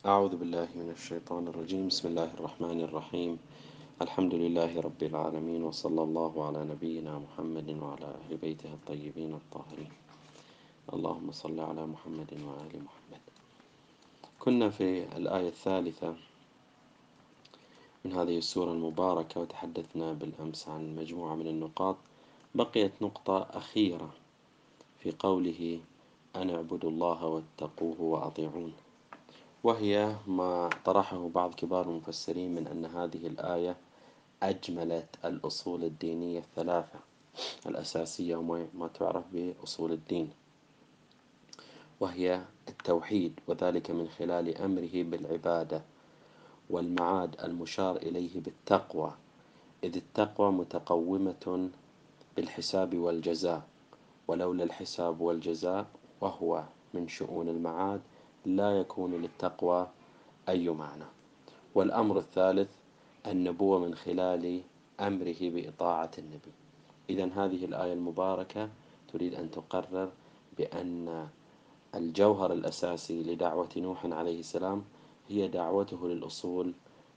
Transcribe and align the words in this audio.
أعوذ 0.00 0.36
بالله 0.36 0.68
من 0.80 0.90
الشيطان 0.96 1.48
الرجيم. 1.48 1.88
بسم 1.92 2.08
الله 2.08 2.32
الرحمن 2.40 2.80
الرحيم. 2.80 3.38
الحمد 4.00 4.34
لله 4.34 4.80
رب 4.80 5.02
العالمين 5.02 5.64
وصلى 5.64 6.02
الله 6.02 6.46
على 6.46 6.64
نبينا 6.64 7.18
محمد 7.18 7.68
وعلى 7.68 8.08
أهل 8.08 8.36
بيته 8.36 8.72
الطيبين 8.72 9.34
الطاهرين. 9.34 9.92
اللهم 10.92 11.32
صل 11.32 11.60
على 11.60 11.86
محمد 11.86 12.32
وآل 12.32 12.74
محمد. 12.80 13.22
كنا 14.40 14.70
في 14.70 15.04
الآية 15.16 15.48
الثالثة 15.48 16.14
من 18.04 18.12
هذه 18.12 18.38
السورة 18.38 18.72
المباركة 18.72 19.40
وتحدثنا 19.40 20.12
بالأمس 20.12 20.68
عن 20.68 20.96
مجموعة 20.96 21.34
من 21.34 21.46
النقاط. 21.46 21.96
بقيت 22.54 22.92
نقطة 23.02 23.46
أخيرة 23.52 24.10
في 24.98 25.12
قوله 25.12 25.80
أن 26.36 26.50
اعبدوا 26.50 26.90
الله 26.90 27.26
واتقوه 27.26 28.00
وأطيعون. 28.00 28.72
وهي 29.64 30.16
ما 30.26 30.70
طرحه 30.84 31.28
بعض 31.28 31.54
كبار 31.54 31.88
المفسرين 31.88 32.54
من 32.54 32.66
أن 32.66 32.84
هذه 32.84 33.26
الآية 33.26 33.76
أجملت 34.42 35.06
الأصول 35.24 35.84
الدينية 35.84 36.38
الثلاثة 36.38 36.98
الأساسية 37.66 38.36
وما 38.36 38.88
تعرف 38.94 39.24
بأصول 39.32 39.92
الدين 39.92 40.30
وهي 42.00 42.42
التوحيد 42.68 43.40
وذلك 43.46 43.90
من 43.90 44.08
خلال 44.08 44.58
أمره 44.58 44.90
بالعبادة 44.94 45.82
والمعاد 46.70 47.40
المشار 47.44 47.96
إليه 47.96 48.40
بالتقوى 48.40 49.14
إذ 49.84 49.96
التقوى 49.96 50.52
متقومة 50.52 51.70
بالحساب 52.36 52.98
والجزاء 52.98 53.62
ولولا 54.28 54.64
الحساب 54.64 55.20
والجزاء 55.20 55.86
وهو 56.20 56.64
من 56.94 57.08
شؤون 57.08 57.48
المعاد 57.48 58.00
لا 58.46 58.78
يكون 58.80 59.14
للتقوى 59.22 59.88
أي 60.48 60.68
معنى. 60.68 61.04
والأمر 61.74 62.18
الثالث 62.18 62.70
النبوة 63.26 63.78
من 63.78 63.94
خلال 63.94 64.60
أمره 65.00 65.36
بإطاعة 65.40 66.10
النبي. 66.18 66.52
إذا 67.10 67.24
هذه 67.24 67.64
الآية 67.64 67.92
المباركة 67.92 68.68
تريد 69.12 69.34
أن 69.34 69.50
تقرر 69.50 70.08
بأن 70.58 71.28
الجوهر 71.94 72.52
الأساسي 72.52 73.22
لدعوة 73.22 73.68
نوح 73.76 74.06
عليه 74.06 74.40
السلام 74.40 74.84
هي 75.28 75.48
دعوته 75.48 76.08
للأصول 76.08 76.72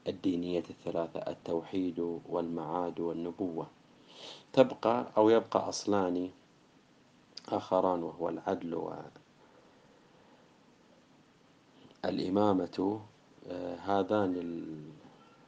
الدينية 0.08 0.63
الثلاثة 0.69 1.19
التوحيد 1.19 2.19
والمعاد 2.30 2.99
والنبوة. 2.99 3.67
تبقى 4.53 5.05
أو 5.17 5.30
يبقى 5.30 5.69
أصلان 5.69 6.30
آخران 7.49 8.03
وهو 8.03 8.30
العدل 8.30 8.73
الإمامة 12.05 12.99
آه، 13.49 13.75
هذان 13.75 14.63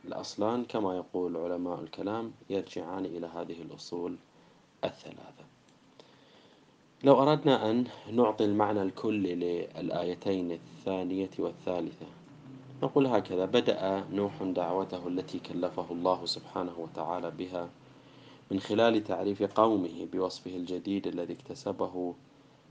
الأصلان 0.06 0.66
كما 0.66 0.96
يقول 0.96 1.38
علماء 1.38 1.80
الكلام 1.80 2.32
يرجعان 2.50 3.06
إلى 3.06 3.28
هذه 3.28 3.62
الأصول 3.62 4.16
الثلاثة. 4.84 5.46
لو 7.04 7.22
أردنا 7.22 7.72
أن 7.72 7.88
نعطي 8.12 8.46
المعنى 8.46 8.82
الكلي 8.82 9.36
للآيتين 9.36 10.52
الثانية 10.52 11.30
والثالثة 11.40 12.06
نقول 12.84 13.08
هكذا 13.08 13.46
بدأ 13.46 14.06
نوح 14.12 14.44
دعوته 14.44 15.08
التي 15.08 15.40
كلفه 15.40 15.86
الله 15.92 16.26
سبحانه 16.26 16.80
وتعالى 16.80 17.32
بها 17.32 17.70
من 18.52 18.60
خلال 18.60 19.04
تعريف 19.04 19.44
قومه 19.44 20.08
بوصفه 20.14 20.56
الجديد 20.56 21.08
الذي 21.08 21.34
اكتسبه 21.34 22.16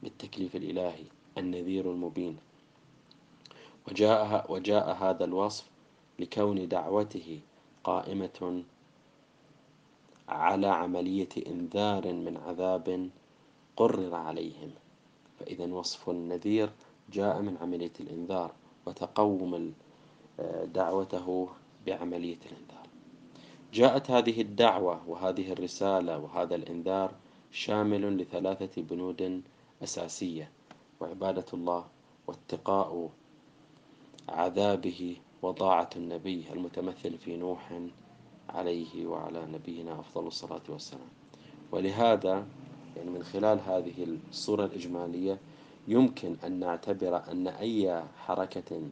بالتكليف 0.03 0.57
الإلهي 0.57 1.05
النذير 1.39 1.91
المبين. 1.91 2.37
وجاء, 3.89 4.53
وجاء 4.53 4.93
هذا 4.93 5.25
الوصف 5.25 5.71
لكون 6.19 6.69
دعوته 6.69 7.41
قائمة 7.85 8.63
على 10.29 10.67
عملية 10.67 11.29
إنذار 11.47 12.13
من 12.13 12.37
عذاب 12.37 13.11
قرر 13.77 14.15
عليهم. 14.15 14.71
فإذا 15.41 15.65
وصف 15.65 16.11
النذير 16.11 16.71
جاء 17.13 17.43
من 17.43 17.57
عملية 17.61 17.93
الإنذار 18.01 18.53
وتقوم 18.87 19.75
دعوته 20.65 21.49
بعملية 21.87 22.39
الإنذار. 22.47 22.87
جاءت 23.73 24.11
هذه 24.11 24.41
الدعوة 24.41 25.09
وهذه 25.09 25.53
الرسالة 25.53 26.19
وهذا 26.19 26.55
الإنذار 26.55 27.15
شامل 27.53 28.17
لثلاثة 28.17 28.83
بنود 28.83 29.43
أساسية 29.83 30.51
وعبادة 31.01 31.45
الله 31.55 31.87
واتقاء 32.27 33.11
عذابه 34.29 35.17
وطاعة 35.43 35.91
النبي 35.97 36.45
المتمثل 36.53 37.19
في 37.19 37.37
نوح 37.37 37.81
عليه 38.49 39.07
وعلى 39.07 39.47
نبينا 39.47 40.01
أفضل 40.01 40.27
الصلاة 40.27 40.63
والسلام. 40.69 41.09
ولهذا 41.73 42.47
يعني 42.97 43.11
من 43.11 43.23
خلال 43.23 43.61
هذه 43.61 44.19
الصورة 44.31 44.65
الإجمالية 44.65 45.39
يمكن 45.89 46.37
أن 46.45 46.61
نعتبر 46.61 47.31
أن 47.31 47.49
أي 47.49 48.05
حركة 48.27 48.83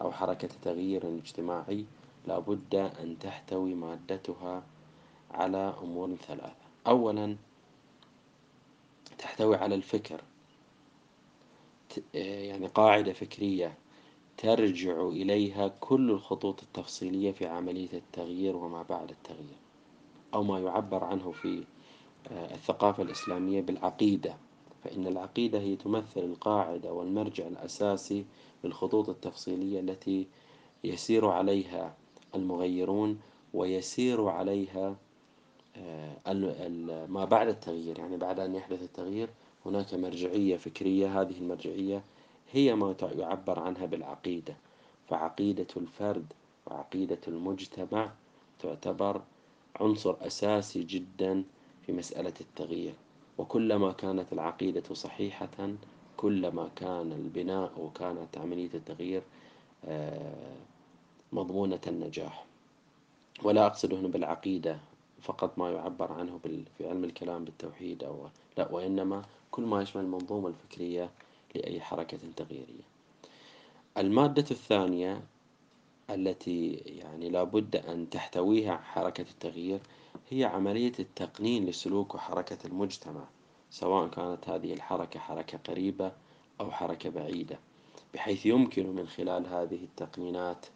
أو 0.00 0.12
حركة 0.12 0.48
تغيير 0.62 1.08
اجتماعي 1.08 1.84
لابد 2.26 2.74
أن 2.74 3.18
تحتوي 3.18 3.74
مادتها 3.74 4.62
على 5.30 5.74
أمور 5.82 6.16
ثلاثة. 6.16 6.64
أولا 6.86 7.36
تحتوي 9.18 9.56
على 9.56 9.74
الفكر. 9.74 10.20
يعني 12.14 12.66
قاعدة 12.66 13.12
فكرية 13.12 13.74
ترجع 14.36 15.08
إليها 15.08 15.68
كل 15.80 16.10
الخطوط 16.10 16.62
التفصيلية 16.62 17.32
في 17.32 17.46
عملية 17.46 17.92
التغيير 17.92 18.56
وما 18.56 18.82
بعد 18.82 19.10
التغيير 19.10 19.58
أو 20.34 20.42
ما 20.42 20.60
يعبر 20.60 21.04
عنه 21.04 21.32
في 21.32 21.64
آه، 22.32 22.54
الثقافة 22.54 23.02
الإسلامية 23.02 23.60
بالعقيدة. 23.60 24.36
فإن 24.84 25.06
العقيدة 25.06 25.60
هي 25.60 25.76
تمثل 25.76 26.20
القاعدة 26.20 26.92
والمرجع 26.92 27.46
الأساسي 27.46 28.24
للخطوط 28.64 29.08
التفصيلية 29.08 29.80
التي 29.80 30.26
يسير 30.84 31.26
عليها 31.26 31.94
المغيرون 32.34 33.20
ويسير 33.54 34.28
عليها 34.28 34.96
آه، 35.76 37.06
ما 37.06 37.24
بعد 37.24 37.48
التغيير. 37.48 37.98
يعني 37.98 38.16
بعد 38.16 38.40
أن 38.40 38.54
يحدث 38.54 38.82
التغيير 38.82 39.28
هناك 39.66 39.94
مرجعية 39.94 40.56
فكرية 40.56 41.20
هذه 41.20 41.38
المرجعية 41.38 42.02
هي 42.54 42.74
ما 42.74 42.94
يعبر 43.02 43.58
عنها 43.60 43.86
بالعقيدة 43.86 44.56
فعقيدة 45.08 45.66
الفرد 45.76 46.32
وعقيدة 46.66 47.18
المجتمع 47.28 48.12
تعتبر 48.58 49.22
عنصر 49.80 50.16
أساسي 50.26 50.82
جدا 50.82 51.44
في 51.86 51.92
مسألة 51.92 52.32
التغيير. 52.40 52.94
وكلما 53.38 53.92
كانت 53.92 54.32
العقيدة 54.32 54.94
صحيحة 54.94 55.74
كلما 56.16 56.70
كان 56.76 57.12
البناء 57.12 57.72
وكانت 57.80 58.38
عملية 58.38 58.70
التغيير 58.74 59.22
آه، 59.84 60.56
مضمونة 61.32 61.80
النجاح. 61.86 62.44
ولا 63.42 63.66
أقصد 63.66 63.94
هنا 63.94 64.08
بالعقيدة 64.08 64.78
فقط 65.22 65.58
ما 65.58 65.70
يعبر 65.70 66.12
عنه 66.12 66.38
في 66.78 66.88
علم 66.88 67.04
الكلام 67.04 67.44
بالتوحيد 67.44 68.04
أو 68.04 68.28
لا 68.58 68.72
وإنما 68.72 69.22
كل 69.50 69.62
ما 69.62 69.82
يشمل 69.82 70.02
المنظومة 70.02 70.48
الفكرية 70.48 71.10
لأي 71.54 71.80
حركة 71.80 72.18
تغييرية. 72.36 72.84
المادة 73.96 74.44
الثانية 74.50 75.22
التي 76.10 76.72
يعني 76.72 77.28
لابد 77.28 77.76
أن 77.76 78.10
تحتويها 78.10 78.76
حركة 78.76 79.24
التغيير 79.30 79.80
هي 80.30 80.44
عملية 80.44 80.92
التقنين 80.98 81.66
لسلوك 81.66 82.14
وحركة 82.14 82.58
المجتمع 82.64 83.24
سواء 83.70 84.08
كانت 84.08 84.48
هذه 84.48 84.72
الحركة 84.72 85.20
حركة 85.20 85.58
قريبة 85.58 86.12
أو 86.60 86.70
حركة 86.70 87.10
بعيدة 87.10 87.58
بحيث 88.14 88.46
يمكن 88.46 88.86
من 88.86 89.08
خلال 89.08 89.46
هذه 89.46 89.84
التقنينات 89.84 90.66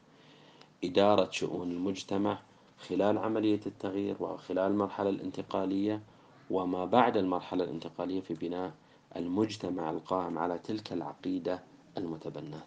إدارة 0.84 1.30
شؤون 1.30 1.70
المجتمع 1.70 2.38
خلال 2.78 3.18
عملية 3.18 3.60
التغيير 3.66 4.16
وخلال 4.20 4.72
المرحلة 4.72 5.10
الانتقالية 5.10 6.02
وما 6.50 6.84
بعد 6.84 7.16
المرحلة 7.16 7.64
الانتقالية 7.64 8.20
في 8.20 8.34
بناء 8.34 8.72
المجتمع 9.16 9.90
القائم 9.90 10.38
على 10.38 10.58
تلك 10.58 10.92
العقيدة 10.92 11.62
المتبناة 11.98 12.66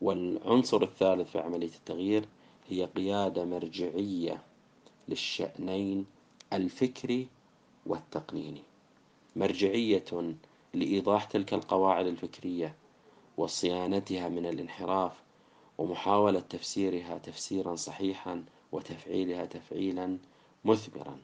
والعنصر 0.00 0.82
الثالث 0.82 1.30
في 1.30 1.38
عملية 1.38 1.74
التغيير 1.74 2.28
هي 2.68 2.84
قيادة 2.84 3.44
مرجعية 3.44 4.42
للشأنين 5.08 6.06
الفكري 6.52 7.28
والتقنيني. 7.86 8.62
مرجعية 9.36 10.04
لإيضاح 10.74 11.24
تلك 11.24 11.54
القواعد 11.54 12.06
الفكرية 12.06 12.74
وصيانتها 13.36 14.28
من 14.28 14.46
الانحراف 14.46 15.12
ومحاولة 15.78 16.40
تفسيرها 16.40 17.18
تفسيرا 17.18 17.76
صحيحا 17.76 18.44
وتفعيلها 18.72 19.44
تفعيلا 19.46 20.18
مثمرا. 20.64 21.18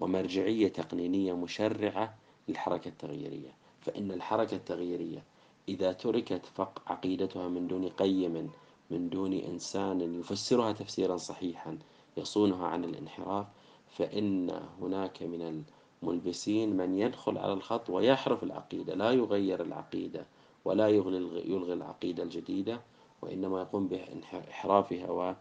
ومرجعية 0.00 0.68
تقنينية 0.68 1.32
مشرعة 1.36 2.14
للحركة 2.48 2.88
التغييرية. 2.88 3.52
فإن 3.80 4.12
الحركة 4.12 4.54
التغييرية 4.54 5.22
إذا 5.68 5.92
تركت 5.92 6.46
فق 6.46 6.82
عقيدتها 6.86 7.48
من 7.48 7.68
دون 7.68 7.88
قيم 7.88 8.50
من 8.90 9.08
دون 9.08 9.32
إنسان 9.32 10.20
يفسرها 10.20 10.72
تفسيرا 10.72 11.16
صحيحا 11.16 11.78
يصونها 12.16 12.66
عن 12.66 12.84
الانحراف 12.84 13.46
فإن 13.88 14.60
هناك 14.80 15.22
من 15.22 15.64
الملبسين 16.02 16.76
من 16.76 16.98
يدخل 16.98 17.38
على 17.38 17.52
الخط 17.52 17.90
ويحرف 17.90 18.42
العقيدة 18.42 18.94
لا 18.94 19.10
يغير 19.10 19.62
العقيدة 19.62 20.26
ولا 20.64 20.88
يلغي, 20.88 21.72
العقيدة 21.72 22.22
الجديدة 22.22 22.80
وإنما 23.22 23.60
يقوم 23.60 23.88
بإحرافها 23.88 25.36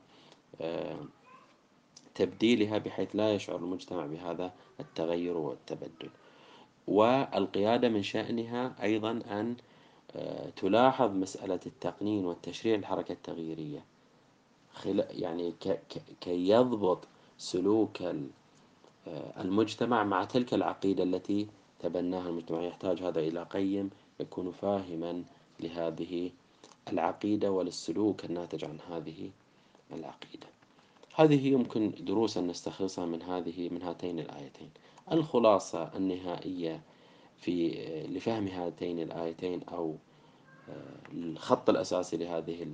وتبديلها 2.20 2.78
بحيث 2.78 3.16
لا 3.16 3.36
يشعر 3.36 3.56
المجتمع 3.56 4.06
بهذا 4.06 4.54
التغير 4.80 5.38
والتبدل. 5.38 6.10
والقيادة 6.88 7.90
من 7.90 8.04
شأنها 8.04 8.76
أيضا 8.84 9.12
أن 9.12 9.56
آه، 10.16 10.50
تلاحظ 10.50 11.12
مسألة 11.12 11.60
التقنين 11.66 12.26
والتشريع 12.26 12.76
الحركة 12.76 13.12
التغييرية. 13.12 13.86
يعني 15.10 15.54
كي 16.22 16.50
يضبط 16.50 17.08
سلوك 17.38 18.02
آه، 18.02 19.42
المجتمع 19.42 20.04
مع 20.04 20.24
تلك 20.24 20.54
العقيدة 20.54 21.04
التي 21.04 21.48
تبناها 21.80 22.30
المجتمع 22.30 22.62
يحتاج 22.62 23.04
هذا 23.04 23.20
إلى 23.20 23.44
قيم 23.44 23.90
يكون 24.20 24.52
فاهما 24.52 25.24
لهذه 25.60 26.32
العقيدة 26.90 27.52
وللسلوك 27.52 28.26
الناتج 28.26 28.66
عن 28.66 28.80
هذه 28.90 29.30
العقيدة. 29.92 30.48
هذه 31.16 31.48
يمكن 31.48 31.92
دروسا 32.00 32.42
نستخلصها 32.42 33.06
من 33.06 33.22
هذه 33.22 33.70
من 33.70 33.82
هاتين 33.82 34.20
الآيتين. 34.20 34.70
الخلاصة 35.12 35.84
النهائية 35.96 36.82
في 37.38 37.70
لفهم 38.08 38.48
هاتين 38.48 39.00
الآيتين 39.00 39.64
أو 39.64 39.96
آه، 40.70 40.98
الخط 41.14 41.70
الأساسي 41.70 42.18
لهذه 42.18 42.68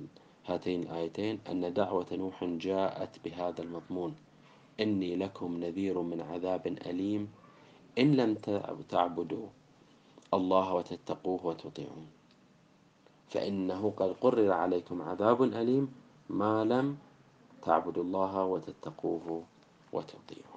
هاتين 0.46 0.82
الآيتين 0.82 1.40
أن 1.50 1.74
دعوة 1.74 2.06
نوح 2.12 2.44
جاءت 2.44 3.24
بهذا 3.24 3.62
المضمون. 3.62 4.14
إني 4.80 5.16
لكم 5.16 5.56
نذير 5.56 6.00
من 6.00 6.20
عذاب 6.20 6.66
أليم 6.66 7.28
إن 7.98 8.14
لم 8.16 8.34
تعبدوا 8.88 9.46
الله 10.34 10.74
وتتقوه 10.74 11.46
وتطيعون. 11.46 12.06
فإنه 13.28 13.92
قد 13.96 14.12
قرر 14.20 14.52
عليكم 14.52 15.02
عذاب 15.02 15.42
أليم 15.42 15.92
ما 16.28 16.64
لم 16.64 16.96
تعبدوا 17.62 18.02
الله 18.02 18.44
وتتقوه 18.44 19.44
وتطيعون. 19.92 20.51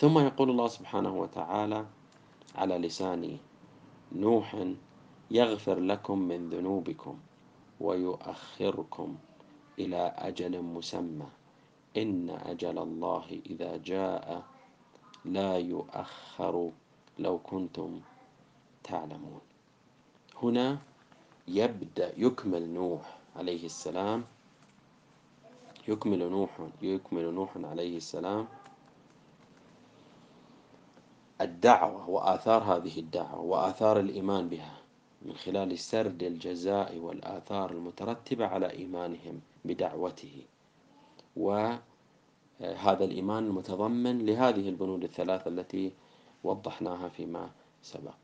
ثم 0.00 0.18
يقول 0.18 0.50
الله 0.50 0.68
سبحانه 0.68 1.12
وتعالى 1.14 1.86
على 2.56 2.74
لسان 2.78 3.36
نوح 4.12 4.56
يغفر 5.30 5.78
لكم 5.80 6.18
من 6.18 6.48
ذنوبكم 6.48 7.18
ويؤخركم 7.80 9.08
إلى 9.78 10.02
أجل 10.18 10.62
مسمى. 10.62 11.28
إن 11.96 12.30
أجل 12.30 12.78
الله 12.78 13.26
إذا 13.46 13.76
جاء 13.76 14.42
لا 15.24 15.58
يؤخر 15.58 16.70
لو 17.18 17.38
كنتم 17.38 18.00
تعلمون. 18.84 19.40
هنا 20.42 20.78
يبدأ 21.48 22.12
يكمل 22.16 22.68
نوح 22.68 23.18
عليه 23.36 23.66
السلام 23.66 24.24
يكمل 25.88 26.30
نوح 26.30 26.50
يكمل 26.82 27.34
نوح 27.34 27.50
عليه 27.56 27.96
السلام 27.96 28.48
الدعوة 31.40 32.10
وآثار 32.10 32.62
هذه 32.62 32.98
الدعوة 32.98 33.40
وآثار 33.40 34.00
الإيمان 34.00 34.48
بها 34.48 34.80
من 35.22 35.32
خلال 35.32 35.78
سرد 35.78 36.22
الجزاء 36.22 36.96
والآثار 36.98 37.70
المترتبة 37.70 38.46
على 38.46 38.70
إيمانهم 38.70 39.40
بدعوته. 39.64 40.42
وهذا 41.36 43.04
الإيمان 43.04 43.46
المتضمن 43.46 44.26
لهذه 44.26 44.68
البنود 44.68 45.04
الثلاثة 45.04 45.48
التي 45.48 45.92
وضحناها 46.44 47.08
فيما 47.08 47.50
سبق. 47.82 48.14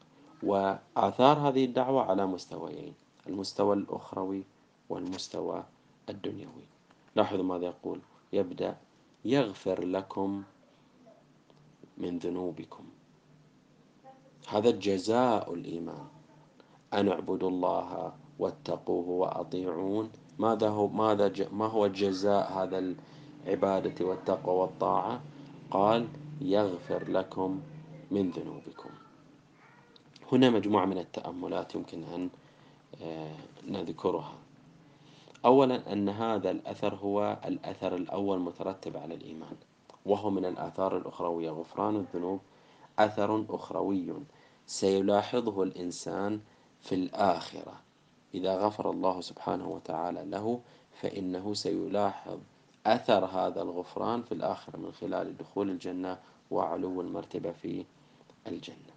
وآثار 0.42 1.48
هذه 1.48 1.64
الدعوة 1.64 2.02
على 2.02 2.26
مستويين 2.26 2.94
المستوى 3.26 3.76
الأخروي 3.76 4.44
والمستوى 4.88 5.64
الدنيوي. 6.08 6.66
لاحظوا 7.16 7.44
ماذا 7.44 7.66
يقول؟ 7.66 8.00
يبدأ 8.32 8.76
يغفر 9.24 9.84
لكم 9.84 10.42
من 11.98 12.18
ذنوبكم. 12.18 12.84
هذا 14.46 14.70
جزاء 14.70 15.54
الإيمان. 15.54 16.06
أن 16.94 17.08
اعبدوا 17.08 17.50
الله 17.50 18.12
واتقوه 18.38 19.08
وأطيعون. 19.08 20.10
ماذا 20.38 20.68
هو 20.68 20.88
ماذا 20.88 21.32
ما 21.52 21.66
هو 21.66 21.86
جزاء 21.86 22.52
هذا 22.52 22.94
العبادة 23.46 24.04
والتقوى 24.06 24.54
والطاعة؟ 24.54 25.20
قال 25.70 26.08
يغفر 26.40 27.10
لكم 27.10 27.60
من 28.10 28.30
ذنوبكم. 28.30 28.90
هنا 30.32 30.50
مجموعة 30.50 30.84
من 30.84 30.98
التأملات 30.98 31.74
يمكن 31.74 32.04
أن 32.04 32.28
آه، 33.02 33.36
نذكرها. 33.68 34.34
أولا 35.44 35.92
أن 35.92 36.08
هذا 36.08 36.50
الأثر 36.50 36.94
هو 36.94 37.38
الأثر 37.44 37.96
الأول 37.96 38.38
مترتب 38.38 38.96
على 38.96 39.14
الإيمان 39.14 39.56
وهو 40.06 40.30
من 40.30 40.44
الآثار 40.44 40.96
الأخروية. 40.96 41.50
غفران 41.50 41.96
الذنوب 41.96 42.40
أثر 42.98 43.44
أخروي. 43.50 44.14
سيلاحظه 44.66 45.62
الإنسان 45.62 46.40
في 46.80 46.94
الآخرة. 46.94 47.80
إذا 48.34 48.56
غفر 48.56 48.90
الله 48.90 49.20
سبحانه 49.20 49.68
وتعالى 49.68 50.24
له 50.24 50.60
فإنه 51.00 51.54
سيلاحظ 51.54 52.38
أثر 52.86 53.24
هذا 53.24 53.62
الغفران 53.62 54.22
في 54.22 54.32
الآخرة 54.32 54.76
من 54.76 54.92
خلال 54.92 55.36
دخول 55.36 55.70
الجنة 55.70 56.18
وعلو 56.50 57.00
المرتبة 57.00 57.52
في 57.52 57.84
الجنة. 58.46 58.96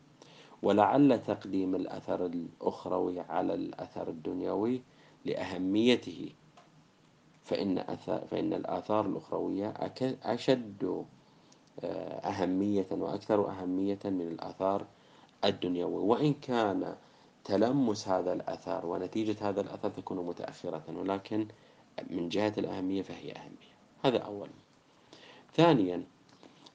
ولعل 0.63 1.24
تقديم 1.24 1.75
الأثر 1.75 2.25
الأخروي 2.25 3.19
على 3.19 3.54
الأثر 3.54 4.10
الدنيوي 4.10 4.81
لأهميته. 5.25 6.30
فإن, 7.44 7.77
أثر 7.77 8.19
فإن 8.31 8.54
الآثار 8.54 9.06
الأخروية 9.06 9.74
أشد 10.24 11.06
آه، 11.83 12.19
أهمية 12.30 12.88
وأكثر 12.92 13.50
أهمية 13.50 14.00
من 14.06 14.22
الآثار 14.27 14.86
الدنيوي 15.45 16.01
وإن 16.03 16.33
كان 16.33 16.95
تلمس 17.44 18.07
هذا 18.07 18.33
الأثر 18.33 18.86
ونتيجة 18.86 19.36
هذا 19.41 19.62
الأثر 19.62 19.89
تكون 19.89 20.25
متأخرة 20.25 20.83
ولكن 20.95 21.47
من 22.09 22.30
جهة 22.30 22.53
الأهمية 22.58 23.01
فهي 23.01 23.31
أهمية. 23.31 23.74
هذا 24.03 24.17
أولا 24.17 24.51
ثانيا 25.53 26.03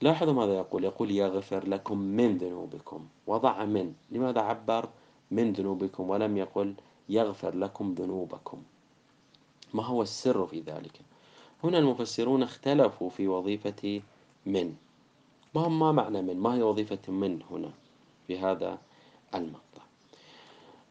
لاحظوا 0.01 0.33
ماذا 0.33 0.55
يقول؟ 0.55 0.85
يقول 0.85 1.11
يغفر 1.11 1.69
لكم 1.69 1.99
من 1.99 2.39
ذنوبكم. 2.39 3.07
وضع 3.27 3.65
من. 3.65 3.95
لماذا 4.11 4.41
عبر؟ 4.41 4.89
من 5.31 5.53
ذنوبكم. 5.53 6.11
ولم 6.11 6.37
يقل 6.37 6.75
يغفر 7.09 7.57
لكم 7.57 7.95
ذنوبكم. 7.95 8.63
ما 9.75 9.85
هو 9.85 10.03
السر 10.03 10.47
في 10.47 10.61
ذلك؟ 10.61 11.01
هنا 11.65 11.79
المفسرون 11.79 12.43
اختلفوا 12.43 13.11
في 13.11 13.29
وظيفة 13.29 14.03
من. 14.47 14.75
ما 15.55 15.69
ما 15.69 15.93
معنى 15.93 16.23
من؟ 16.23 16.37
ما 16.37 16.55
هي 16.55 16.63
وظيفة 16.63 17.13
من 17.13 17.43
هنا؟ 17.51 17.71
في 18.27 18.39
هذا 18.39 18.79
المقطع. 19.35 19.83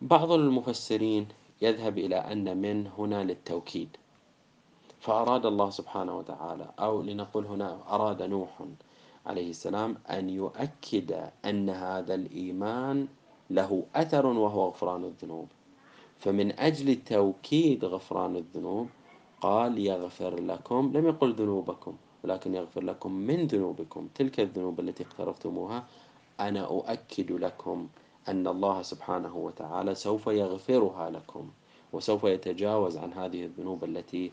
بعض 0.01 0.31
المفسرين 0.31 1.27
يذهب 1.61 1.97
إلى 1.97 2.15
أن 2.15 2.57
من 2.57 2.87
هنا 2.97 3.23
للتوكيد 3.23 3.97
فأراد 4.99 5.45
الله 5.45 5.69
سبحانه 5.69 6.17
وتعالى 6.17 6.71
أو 6.79 7.01
لنقول 7.01 7.45
هنا 7.45 7.79
أراد 7.89 8.21
نوح 8.21 8.63
عليه 9.25 9.49
السلام 9.49 9.97
أن 10.09 10.29
يؤكد 10.29 11.29
أن 11.45 11.69
هذا 11.69 12.13
الإيمان 12.15 13.07
له 13.49 13.83
أثر 13.95 14.25
وهو 14.25 14.67
غفران 14.67 15.03
الذنوب. 15.03 15.47
فمن 16.19 16.59
أجل 16.59 16.95
توكيد 16.95 17.85
غفران 17.85 18.35
الذنوب 18.35 18.87
قال 19.41 19.77
يغفر 19.77 20.39
لكم 20.39 20.91
لم 20.93 21.07
يقل 21.07 21.33
ذنوبكم 21.33 21.95
ولكن 22.23 22.55
يغفر 22.55 22.83
لكم 22.83 23.11
من 23.11 23.47
ذنوبكم. 23.47 24.07
تلك 24.15 24.39
الذنوب 24.39 24.79
التي 24.79 25.03
اقترفتموها 25.03 25.83
أنا 26.39 26.65
أؤكد 26.65 27.31
لكم 27.31 27.87
أن 28.27 28.47
الله 28.47 28.81
سبحانه 28.81 29.37
وتعالى 29.37 29.95
سوف 29.95 30.27
يغفرها 30.27 31.09
لكم 31.09 31.49
وسوف 31.93 32.23
يتجاوز 32.23 32.97
عن 32.97 33.13
هذه 33.13 33.43
الذنوب 33.43 33.83
التي 33.83 34.31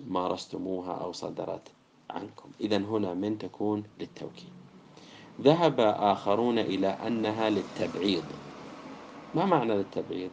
مارستموها 0.00 0.92
أو 0.92 1.12
صدرت 1.12 1.68
عنكم. 2.10 2.50
إذا 2.60 2.76
هنا 2.76 3.14
من 3.14 3.38
تكون 3.38 3.82
للتوكيد. 4.00 4.52
ذهب 5.40 5.80
آخرون 5.80 6.58
إلى 6.58 6.86
أنها 6.86 7.50
للتبعيض. 7.50 8.24
ما 9.34 9.44
معنى 9.44 9.74
للتبعيض؟ 9.74 10.30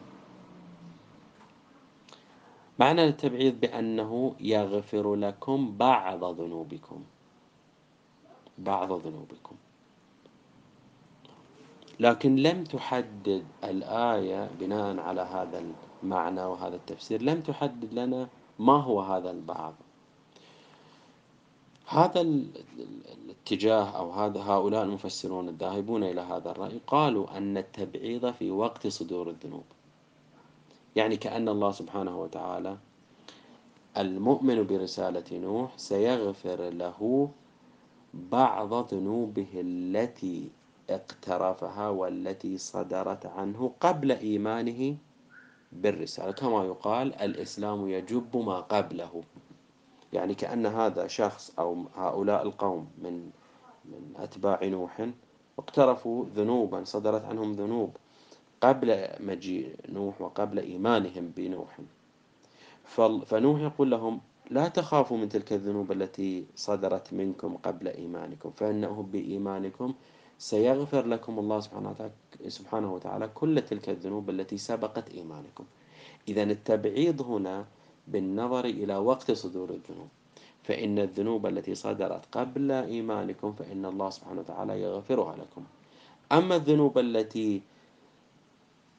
معنى 2.78 3.04
التبعيض 3.04 3.60
بأنه 3.60 4.34
يغفر 4.40 5.14
لكم 5.14 5.76
بعض 5.76 6.24
ذنوبكم. 6.24 7.04
بعض 8.64 8.92
ذنوبكم. 8.92 9.56
لكن 12.00 12.36
لم 12.36 12.64
تحدد 12.64 13.44
الآية 13.64 14.50
بناء 14.60 14.98
على 15.00 15.20
هذا 15.20 15.62
معنى 16.02 16.44
وهذا 16.44 16.76
التفسير. 16.76 17.22
لم 17.22 17.40
تحدد 17.40 17.94
لنا 17.94 18.28
ما 18.58 18.76
هو 18.82 19.00
هذا 19.00 19.30
البعض. 19.30 19.74
هذا 21.86 22.20
الاتجاه 22.20 23.84
أو 23.98 24.10
هذا 24.10 24.40
هؤلاء 24.40 24.82
المفسرون 24.82 25.48
الذاهبون 25.48 26.04
إلى 26.04 26.20
هذا 26.20 26.50
الرأي 26.50 26.80
قالوا 26.86 27.36
أن 27.36 27.56
التبعيض 27.56 28.30
في 28.30 28.50
وقت 28.50 28.86
صدور 28.86 29.30
الذنوب. 29.30 29.64
يعني 30.96 31.16
كأن 31.16 31.48
الله 31.48 31.72
سبحانه 31.72 32.20
وتعالى 32.20 32.76
المؤمن 33.96 34.66
برسالة 34.66 35.38
نوح 35.38 35.72
سيغفر 35.76 36.70
له 36.70 37.30
بعض 38.14 38.94
ذنوبه 38.94 39.48
التي 39.54 40.50
اقترفها 40.90 41.88
والتي 41.88 42.58
صدرت 42.58 43.26
عنه 43.26 43.72
قبل 43.80 44.12
إيمانه 44.12 44.96
بالرسالة. 45.72 46.32
كما 46.32 46.64
يقال 46.64 47.14
الإسلام 47.14 47.88
يجب 47.88 48.36
ما 48.36 48.60
قبله. 48.60 49.22
يعني 50.12 50.34
كأن 50.34 50.66
هذا 50.66 51.06
شخص 51.06 51.52
أو 51.58 51.84
هؤلاء 51.96 52.42
القوم 52.42 52.88
من 52.98 53.30
من 53.84 54.14
أتباع 54.16 54.64
نوح 54.64 55.08
اقترفوا 55.58 56.24
ذنوبا 56.36 56.84
صدرت 56.84 57.24
عنهم 57.24 57.52
ذنوب 57.52 57.96
قبل 58.60 59.08
مجيء 59.20 59.76
نوح 59.88 60.20
وقبل 60.20 60.58
إيمانهم 60.58 61.32
بنوح. 61.36 61.78
فنوح 63.26 63.60
يقول 63.60 63.90
لهم 63.90 64.20
لا 64.52 64.68
تخافوا 64.68 65.16
من 65.16 65.28
تلك 65.28 65.52
الذنوب 65.52 65.92
التي 65.92 66.44
صدرت 66.56 67.12
منكم 67.12 67.56
قبل 67.56 67.88
إيمانكم 67.88 68.50
فإنه 68.50 69.02
بإيمانكم 69.12 69.94
سيغفر 70.38 71.06
لكم 71.06 71.38
الله 71.38 71.60
سبحانه 72.48 72.94
وتعالى 72.94 73.28
كل 73.34 73.54
تلك 73.62 73.88
الذنوب 73.88 74.30
التي 74.30 74.58
سبقت 74.58 75.10
إيمانكم. 75.10 75.64
إذا 76.28 76.42
التبعيض 76.42 77.22
هنا 77.22 77.64
بالنظر 78.08 78.64
إلى 78.64 78.96
وقت 78.96 79.30
صدور 79.30 79.70
الذنوب. 79.70 80.08
فإن 80.62 80.98
الذنوب 80.98 81.46
التي 81.46 81.74
صدرت 81.74 82.24
قبل 82.32 82.70
إيمانكم 82.72 83.52
فإن 83.52 83.82
الله 83.86 84.10
سبحانه 84.10 84.40
وتعالى 84.40 84.82
يغفرها 84.82 85.36
لكم. 85.36 85.64
أما 86.32 86.56
الذنوب 86.56 86.98
التي 86.98 87.62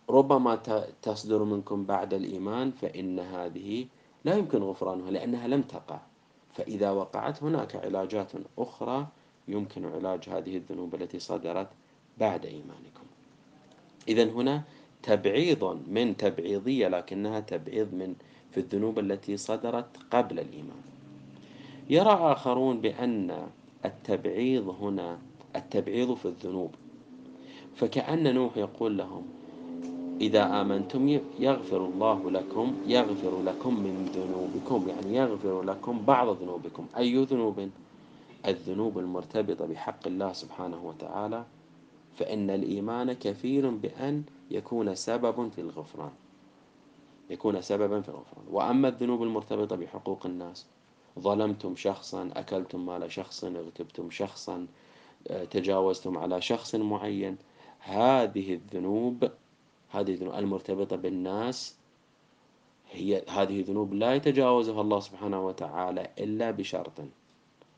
ربما 0.09 0.55
تصدر 1.01 1.43
منكم 1.43 1.85
بعد 1.85 2.13
الإيمان 2.13 2.71
فإن 2.71 3.19
هذه 3.19 3.87
لا 4.25 4.35
يمكن 4.37 4.63
غفرانها 4.63 5.11
لأنها 5.11 5.47
لم 5.47 5.61
تقع. 5.61 5.99
فإذا 6.53 6.91
وقعت 6.91 7.43
هناك 7.43 7.75
علاجات 7.75 8.31
أخرى 8.57 9.07
يمكن 9.47 9.85
علاج 9.85 10.29
هذه 10.29 10.57
الذنوب 10.57 10.95
التي 10.95 11.19
صدرت 11.19 11.67
بعد 12.17 12.45
إيمانكم. 12.45 13.03
إذا 14.07 14.23
هنا 14.23 14.63
تبعيض 15.03 15.63
من 15.87 16.17
تبعيضية 16.17 16.87
لكنها 16.87 17.39
تبعيض 17.39 17.93
من 17.93 18.15
في 18.51 18.59
الذنوب 18.59 18.99
التي 18.99 19.37
صدرت 19.37 19.97
قبل 20.11 20.39
الإيمان. 20.39 20.81
يرى 21.89 22.13
آخرون 22.13 22.81
بأن 22.81 23.47
التبعيض 23.85 24.69
هنا 24.69 25.19
التبعيض 25.55 26.13
في 26.13 26.25
الذنوب. 26.25 26.75
فكأن 27.75 28.35
نوح 28.35 28.57
يقول 28.57 28.97
لهم 28.97 29.25
إذا 30.21 30.61
آمنتم 30.61 31.19
يغفر 31.39 31.85
الله 31.85 32.31
لكم 32.31 32.75
يغفر 32.87 33.41
لكم 33.43 33.73
من 33.73 34.05
ذنوبكم 34.15 34.89
يعني 34.89 35.15
يغفر 35.15 35.61
لكم 35.61 36.05
بعض 36.05 36.41
ذنوبكم. 36.41 36.87
أي 36.97 37.23
ذنوب؟ 37.23 37.69
الذنوب 38.47 38.99
المرتبطة 38.99 39.65
بحق 39.65 40.07
الله 40.07 40.33
سبحانه 40.33 40.85
وتعالى. 40.85 41.45
فإن 42.15 42.49
الإيمان 42.49 43.13
كفيل 43.13 43.71
بأن 43.71 44.23
يكون 44.51 44.95
سبب 44.95 45.49
في 45.49 45.61
الغفران. 45.61 46.11
يكون 47.29 47.61
سببا 47.61 48.01
في 48.01 48.09
الغفران. 48.09 48.45
وأما 48.51 48.87
الذنوب 48.87 49.23
المرتبطة 49.23 49.75
بحقوق 49.75 50.25
الناس 50.25 50.65
ظلمتم 51.19 51.75
شخصا 51.75 52.29
أكلتم 52.35 52.85
مال 52.85 53.11
شخص 53.11 53.43
اغتبتم 53.43 54.09
شخصا 54.09 54.67
آه، 55.27 55.43
تجاوزتم 55.43 56.17
على 56.17 56.41
شخص 56.41 56.75
معين 56.75 57.37
هذه 57.79 58.53
الذنوب 58.53 59.29
هذه 59.95 60.11
الذنوب 60.11 60.33
المرتبطة 60.33 60.95
بالناس. 60.95 61.75
هي 62.91 63.25
هذه 63.29 63.63
ذنوب 63.67 63.93
لا 63.93 64.15
يتجاوزها 64.15 64.81
الله 64.81 64.99
سبحانه 64.99 65.45
وتعالى 65.45 66.09
إلا 66.19 66.51
بشرط 66.51 67.01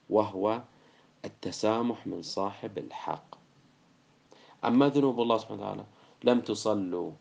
وهو 0.09 0.61
التسامح 1.25 2.07
من 2.07 2.21
صاحب 2.21 2.77
الحق. 2.77 3.35
أما 4.65 4.89
ذنوب 4.89 5.21
الله 5.21 5.37
سبحانه 5.37 5.61
وتعالى 5.61 5.85
لم 6.23 6.39
تصلوا 6.41 7.11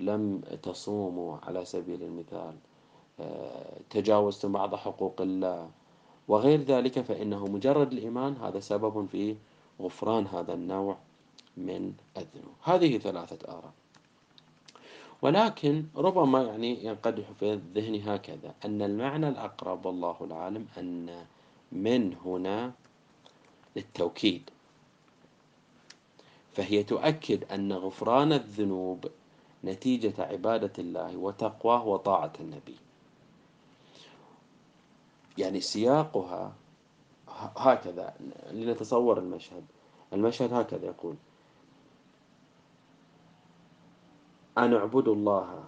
لم 0.00 0.40
تصوموا 0.62 1.38
على 1.42 1.64
سبيل 1.64 2.02
المثال 2.02 2.54
آه، 3.20 3.80
تجاوزتم 3.90 4.52
بعض 4.52 4.74
حقوق 4.74 5.20
الله 5.20 5.70
وغير 6.28 6.60
ذلك 6.62 7.00
فإنه 7.00 7.44
مجرد 7.44 7.92
الإيمان 7.92 8.36
هذا 8.36 8.60
سبب 8.60 9.06
في 9.06 9.36
غفران 9.80 10.26
هذا 10.26 10.54
النوع 10.54 10.96
من 11.56 11.92
الذنوب. 12.16 12.54
هذه 12.62 12.98
ثلاثة 12.98 13.48
آراء. 13.48 13.72
ولكن 15.22 15.84
ربما 15.96 16.42
يعني 16.42 16.84
ينقدح 16.84 17.30
في 17.40 17.52
الذهن 17.52 18.08
هكذا 18.08 18.54
أن 18.64 18.82
المعنى 18.82 19.28
الأقرب 19.28 19.86
والله 19.86 20.16
العالم 20.20 20.66
أن 20.78 21.26
من 21.72 22.14
هنا 22.24 22.72
للتوكيد. 23.76 24.50
فهي 26.52 26.82
تؤكد 26.82 27.52
أن 27.52 27.72
غفران 27.72 28.32
الذنوب 28.32 29.06
نتيجة 29.64 30.14
عبادة 30.18 30.72
الله 30.78 31.16
وتقواه 31.16 31.86
وطاعة 31.86 32.32
النبي. 32.40 32.76
يعني 35.38 35.60
سياقها 35.60 36.52
هكذا 37.56 38.14
لنتصور 38.50 39.18
المشهد. 39.18 39.64
المشهد 40.12 40.52
هكذا 40.52 40.86
يقول 40.86 41.14
أن 44.58 44.74
اعبدوا 44.74 45.14
الله 45.14 45.64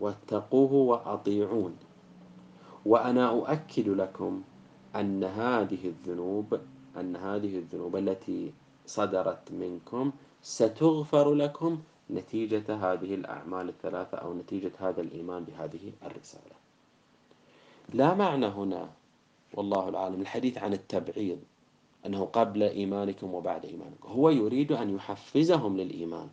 واتقوه 0.00 0.72
وأطيعون. 0.72 1.76
وأنا 2.86 3.30
أؤكد 3.30 3.88
لكم 3.88 4.42
أن 4.96 5.24
هذه 5.24 5.86
الذنوب 5.86 6.60
أن 6.96 7.16
هذه 7.16 7.58
الذنوب 7.58 7.96
التي 7.96 8.52
صدرت 8.86 9.52
منكم 9.52 10.12
ستغفر 10.42 11.34
لكم 11.34 11.80
نتيجة 12.10 12.74
هذه 12.74 13.14
الأعمال 13.14 13.68
الثلاثة 13.68 14.16
أو 14.16 14.34
نتيجة 14.34 14.72
هذا 14.78 15.00
الإيمان 15.00 15.44
بهذه 15.44 15.92
الرسالة. 16.02 16.56
لا 17.94 18.14
معنى 18.14 18.46
هنا 18.46 18.88
والله 19.54 19.88
العالم 19.88 20.20
الحديث 20.20 20.58
عن 20.58 20.72
التبعيض 20.72 21.38
أنه 22.06 22.24
قبل 22.24 22.62
إيمانكم 22.62 23.34
وبعد 23.34 23.64
إيمانكم. 23.64 24.08
هو 24.08 24.30
يريد 24.30 24.72
أن 24.72 24.94
يحفزهم 24.94 25.76
للإيمان. 25.76 26.28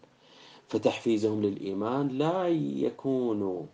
فتحفيزهم 0.69 1.41
للإيمان 1.41 2.07
لا 2.07 2.47
يكون 2.87 3.67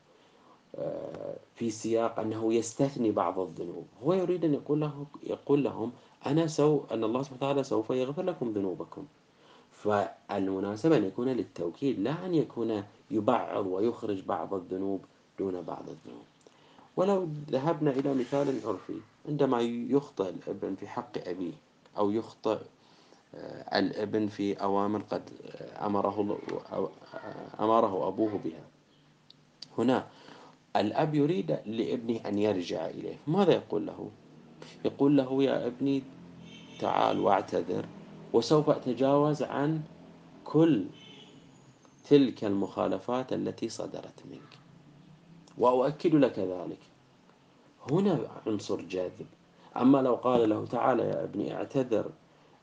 آه، 0.76 1.36
في 1.56 1.70
سياق 1.70 2.20
أنه 2.20 2.54
يستثني 2.54 3.12
بعض 3.12 3.40
الذنوب. 3.40 3.86
هو 4.04 4.14
يريد 4.14 4.46
أن 4.46 4.54
يقول, 4.54 4.80
له 4.80 5.06
يقول 5.24 5.64
لهم 5.64 5.92
أنا 6.26 6.48
سو 6.48 6.82
أن 6.92 7.04
الله 7.04 7.22
سبحانه 7.22 7.38
وتعالى 7.42 7.64
سوف 7.64 7.90
يغفر 7.90 8.24
لكم 8.24 8.52
ذنوبكم. 8.52 9.06
فالمناسبة 9.72 10.98
أن 10.98 11.04
يكون 11.04 11.28
للتوكيد 11.28 12.00
لا 12.00 12.26
أن 12.26 12.36
يكون 12.36 12.84
يبعض 13.12 13.68
ويخرج 13.68 14.22
بعض 14.22 14.54
الذنوب 14.54 15.02
دون 15.40 15.62
بعض 15.62 15.84
الذنوب. 15.90 16.26
ولو 16.98 17.28
ذهبنا 17.52 17.92
إلى 17.92 18.14
مثال 18.14 18.60
عرفي 18.66 19.00
عندما 19.28 19.62
يخطئ 19.62 20.30
الابن 20.30 20.76
في 20.76 20.88
حق 20.88 21.28
أبيه 21.28 21.54
أو 21.98 22.12
يخطئ 22.12 22.58
الابن 23.76 24.28
في 24.28 24.54
أوامر 24.54 25.02
قد 25.02 25.30
أمره 25.82 26.38
أمره 27.60 28.08
أبوه 28.08 28.40
بها. 28.44 28.64
هنا 29.78 30.08
الأب 30.76 31.16
يريد 31.16 31.52
لابنه 31.66 32.20
أن 32.26 32.38
يرجع 32.38 32.86
إليه. 32.86 33.18
ماذا 33.28 33.54
يقول 33.54 33.86
له؟ 33.86 34.10
يقول 34.86 35.18
له 35.18 35.44
يا 35.44 35.68
ابني 35.68 36.04
تعال 36.80 37.20
واعتذر 37.20 37.86
وسوف 38.34 38.70
أتجاوز 38.70 39.44
عن 39.44 39.82
كل 40.46 40.86
تلك 42.10 42.44
المخالفات 42.44 43.34
التي 43.34 43.70
صدرت 43.70 44.24
منك. 44.32 44.60
وأؤكد 45.58 46.16
لك 46.16 46.40
ذلك. 46.40 46.80
هنا 47.92 48.20
عنصر 48.48 48.82
جاذب. 48.82 49.28
أما 49.78 49.98
لو 49.98 50.16
قال 50.16 50.50
له 50.50 50.66
تعال 50.66 51.00
يا 51.00 51.24
ابني 51.24 51.56
اعتذر 51.56 52.12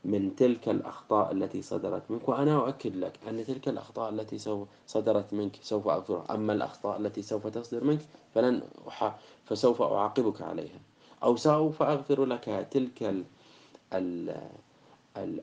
من 0.05 0.35
تلك 0.35 0.69
الأخطاء 0.69 1.31
التي 1.31 1.61
صدرت 1.61 2.11
منك 2.11 2.29
وأنا 2.29 2.55
أؤكد 2.55 2.95
لك 2.95 3.19
أن 3.27 3.45
تلك 3.45 3.67
الأخطاء 3.67 4.09
التي 4.09 4.37
سوف 4.37 4.67
صدرت 4.87 5.33
منك 5.33 5.59
سوف 5.61 5.87
أغفرها 5.87 6.35
أما 6.35 6.53
الأخطاء 6.53 6.97
التي 6.99 7.21
سوف 7.21 7.47
تصدر 7.47 7.83
منك 7.83 7.99
فلن 8.35 8.61
أح... 8.87 9.15
فسوف 9.45 9.81
أعاقبك 9.81 10.41
عليها 10.41 10.79
أو 11.23 11.35
سوف 11.35 11.81
أغفر 11.81 12.25
لك 12.25 12.67
تلك 12.71 13.25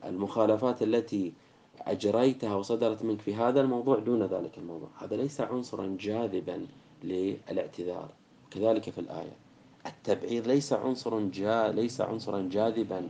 المخالفات 0.05 0.83
التي 0.83 1.33
أجريتها 1.81 2.55
وصدرت 2.55 3.03
منك 3.03 3.21
في 3.21 3.35
هذا 3.35 3.61
الموضوع 3.61 3.99
دون 3.99 4.23
ذلك 4.23 4.59
الموضوع. 4.59 4.89
هذا 4.99 5.17
ليس 5.17 5.41
عنصرا 5.41 5.97
جاذبا 6.01 6.67
للإعتذار. 7.05 8.09
كذلك 8.51 8.91
في 8.91 8.99
الآية. 8.99 9.37
التبعير 9.87 10.47
ليس 10.47 10.73
عنصر 10.73 11.21
جا 11.21 11.69
ليس 11.73 12.01
عنصرا 12.01 12.49
جاذبا 12.51 13.09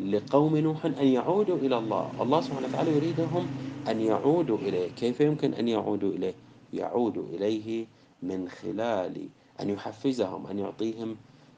لقوم 0.00 0.56
نوح 0.56 0.84
أن 0.84 1.06
يعودوا 1.06 1.56
إلى 1.56 1.78
الله. 1.78 2.22
الله 2.22 2.40
سبحانه 2.40 2.66
وتعالى 2.68 2.96
يريدهم 2.96 3.46
أن 3.88 4.00
يعودوا 4.00 4.58
إليه. 4.58 4.88
كيف 4.88 5.20
يمكن 5.20 5.54
أن 5.54 5.68
يعودوا 5.68 6.12
إليه؟ 6.12 6.34
يعودوا 6.72 7.24
إليه 7.26 7.86
من 8.22 8.48
خلال 8.48 9.28
أن 9.60 9.70
يحفزهم 9.70 10.46
أن 10.46 10.58
يعطيهم 10.58 11.16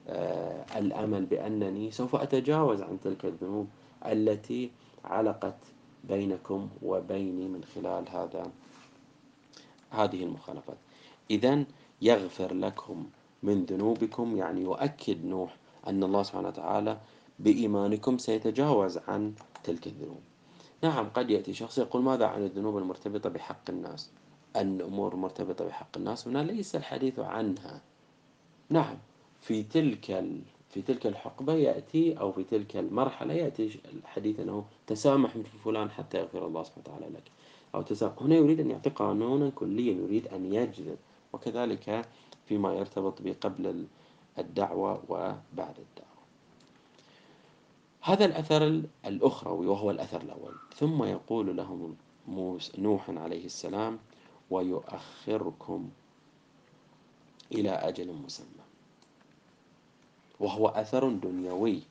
آه، 0.09 0.65
الأمل 0.79 1.27
بأنني 1.27 1.91
سوف 1.91 2.17
أتجاوز 2.17 2.83
عن 2.83 3.01
تلك 3.01 3.25
الذنوب 3.25 3.67
التي 4.07 4.71
علقت 5.05 5.59
بينكم 6.05 6.69
وبيني 6.83 7.49
من 7.49 7.65
خلال 7.65 8.09
هذا 8.09 8.51
هذه 9.91 10.23
المخالفات. 10.23 10.77
إذا 11.31 11.65
يغفر 12.03 12.55
لكم 12.55 13.07
من 13.43 13.65
ذنوبكم 13.65 14.37
يعني 14.37 14.61
يؤكد 14.61 15.25
نوح 15.25 15.57
أن 15.87 16.05
الله 16.05 16.23
سبحانه 16.23 16.49
وتعالى 16.49 16.99
بإيمانكم 17.43 18.19
سيتجاوز 18.19 18.99
عن 18.99 19.35
تلك 19.65 19.87
الذنوب. 19.87 20.21
نعم 20.83 21.09
قد 21.09 21.31
يأتي 21.31 21.55
شخص 21.55 21.79
يقول 21.79 22.03
ماذا 22.03 22.27
عن 22.27 22.45
الذنوب 22.45 22.79
المرتبطة 22.79 23.31
بحق 23.31 23.71
الناس؟ 23.71 24.11
الأمور 24.57 25.15
المرتبطة 25.15 25.65
بحق 25.65 25.97
الناس 25.97 26.29
هنا 26.29 26.39
ليس 26.39 26.77
الحديث 26.77 27.19
عنها. 27.19 27.81
نعم 28.71 28.97
في 29.41 29.63
تلك 29.63 30.25
في 30.71 30.83
تلك 30.83 31.07
الحقبة 31.07 31.55
يأتي 31.55 32.21
أو 32.21 32.33
في 32.33 32.45
تلك 32.45 32.77
المرحلة 32.77 33.35
يأتي 33.35 33.81
الحديث 33.93 34.41
أنه 34.41 34.65
تسامح 34.87 35.37
من 35.37 35.43
فلان 35.65 35.91
حتى 35.91 36.19
يغفر 36.19 36.47
الله 36.47 36.63
سبحانه 36.63 36.85
وتعالى 36.87 37.15
لك. 37.15 37.31
أو 37.75 37.83
تسامح. 37.83 38.23
هنا 38.23 38.35
يريد 38.35 38.61
أن 38.61 38.71
يعطي 38.71 38.91
قانونا 38.91 39.51
كليا 39.51 39.93
يريد 39.93 40.29
أن 40.29 40.53
يجذب 40.55 40.97
وكذلك 41.33 42.09
فيما 42.47 42.75
يرتبط 42.75 43.23
بقبل 43.23 43.87
الدعوة 44.39 45.03
وبعد 45.09 45.77
الدعوة. 45.79 46.12
هذا 48.05 48.25
الأثر 48.25 48.83
الأخروي 49.07 49.67
وهو 49.67 49.91
الأثر 49.91 50.21
الأول. 50.21 50.55
ثم 50.77 51.03
يقول 51.03 51.57
لهم 51.57 51.97
نوح 52.79 53.11
عليه 53.11 53.45
السلام 53.45 53.99
ويؤخركم 54.51 55.91
إلى 57.53 57.71
أجل 57.71 58.13
مسمى. 58.13 58.63
وهو 60.41 60.69
أثر 60.69 61.09
دنيوي 61.09 61.83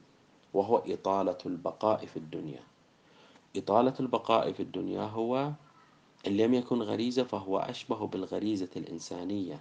وهو 0.53 0.77
إطالة 0.77 1.37
البقاء 1.45 2.05
في 2.05 2.17
الدنيا. 2.17 2.63
إطالة 3.55 3.93
البقاء 3.99 4.51
في 4.51 4.63
الدنيا 4.63 5.01
هو 5.01 5.51
إن 6.27 6.37
لم 6.37 6.53
يكن 6.53 6.81
غريزة 6.81 7.23
فهو 7.23 7.59
أشبه 7.59 8.07
بالغريزة 8.07 8.69
الإنسانية 8.75 9.59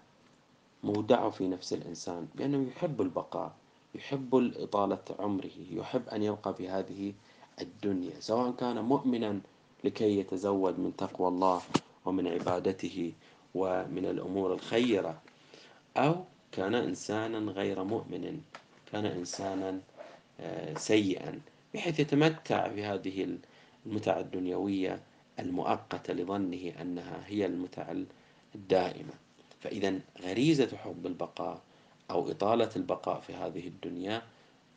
مودع 0.84 1.30
في 1.30 1.48
نفس 1.48 1.72
الإنسان 1.72 2.28
بأنه 2.34 2.68
يحب 2.68 3.00
البقاء. 3.00 3.52
يحب 3.94 4.52
إطالة 4.56 5.02
عمره 5.18 5.50
يحب 5.70 6.08
أن 6.08 6.22
يبقى 6.22 6.54
في 6.54 6.68
هذه 6.68 7.12
الدنيا 7.60 8.20
سواء 8.20 8.50
كان 8.50 8.84
مؤمنا 8.84 9.40
لكي 9.84 10.18
يتزود 10.18 10.78
من 10.78 10.96
تقوى 10.96 11.28
الله 11.28 11.62
ومن 12.04 12.28
عبادته 12.28 13.12
ومن 13.54 14.06
الأمور 14.06 14.54
الخيرة 14.54 15.22
أو 15.96 16.24
كان 16.52 16.74
إنسانا 16.74 17.52
غير 17.52 17.84
مؤمن 17.84 18.40
كان 18.92 19.06
إنسانا 19.06 19.80
آه، 20.40 20.74
سيئا 20.74 21.40
بحيث 21.74 22.00
يتمتع 22.00 22.66
بهذه 22.66 23.38
المتع 23.86 24.20
الدنيوية 24.20 25.00
المؤقتة 25.38 26.14
لظنه 26.14 26.72
أنها 26.80 27.22
هي 27.26 27.46
المتع 27.46 27.94
الدائمة. 28.54 29.12
فإذا 29.60 30.00
غريزة 30.22 30.76
حب 30.76 31.06
البقاء 31.06 31.60
أو 32.10 32.30
إطالة 32.30 32.70
البقاء 32.76 33.20
في 33.20 33.34
هذه 33.34 33.66
الدنيا 33.66 34.22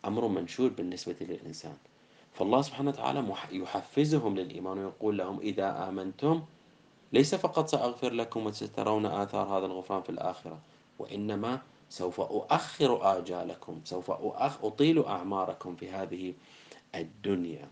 أمر 0.05 0.27
منشور 0.27 0.69
بالنسبة 0.69 1.15
للإنسان. 1.21 1.77
فالله 2.33 2.61
سبحانه 2.61 2.89
وتعالى 2.89 3.33
يحفزهم 3.51 4.35
للإيمان 4.35 4.77
ويقول 4.77 5.17
لهم 5.17 5.39
إذا 5.39 5.89
آمنتم 5.89 6.43
ليس 7.13 7.35
فقط 7.35 7.67
سأغفر 7.67 8.13
لكم 8.13 8.45
وسترون 8.45 9.05
آثار 9.05 9.57
هذا 9.57 9.65
الغفران 9.65 10.01
في 10.01 10.09
الآخرة 10.09 10.59
وإنما 10.99 11.61
سوف 11.89 12.21
أؤخر 12.21 13.17
آجالكم 13.17 13.81
سوف 13.83 14.11
أطيل 14.63 15.05
أعماركم 15.05 15.75
في 15.75 15.89
هذه 15.89 16.33
الدنيا. 16.95 17.69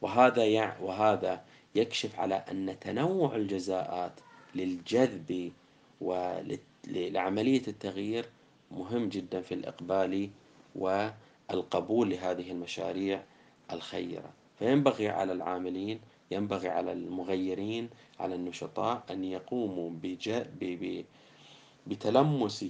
وهذا 0.00 0.44
يع 0.44 0.76
وهذا 0.80 1.44
يكشف 1.74 2.18
على 2.18 2.34
أن 2.34 2.76
تنوع 2.80 3.36
الجزاءات 3.36 4.12
للجذب 4.54 5.52
ولعملية 6.88 7.62
التغيير 7.68 8.28
مهم 8.70 9.08
جدا 9.08 9.40
في 9.40 9.54
الإقبال 9.54 10.30
والقبول 10.74 12.10
لهذه 12.10 12.50
المشاريع 12.50 13.24
الخيرة. 13.72 14.30
فينبغي 14.58 15.08
على 15.08 15.32
العاملين 15.32 16.00
ينبغي 16.30 16.68
على 16.68 16.92
المغيرين 16.92 17.90
على 18.20 18.34
النشطاء 18.34 19.04
أن 19.10 19.24
يقوموا 19.24 19.90
بتلمس 21.86 22.64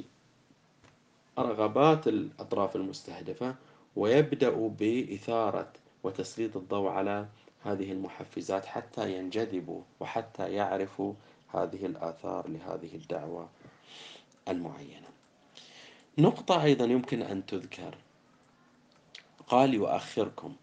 رغبات 1.39 2.09
الأطراف 2.09 2.77
المستهدفة 2.77 3.55
ويبدأوا 3.97 4.69
بإثارة 4.69 5.73
وتسليط 6.03 6.57
الضوء 6.57 6.89
على 6.89 7.27
هذه 7.65 7.93
المحفزات 7.93 8.67
حتى 8.67 9.19
ينجذبوا 9.19 9.83
وحتى 10.01 10.53
يعرفوا 10.53 11.15
هذه 11.49 11.87
الآثار 11.87 12.49
لهذه 12.49 12.95
الدعوة 12.95 13.49
المعينة. 14.49 15.09
نقطة 16.19 16.63
أيضا 16.63 16.85
يمكن 16.85 17.23
أن 17.23 17.47
تذكر. 17.47 17.99
قال 19.47 19.75
يؤخركم 19.75 20.57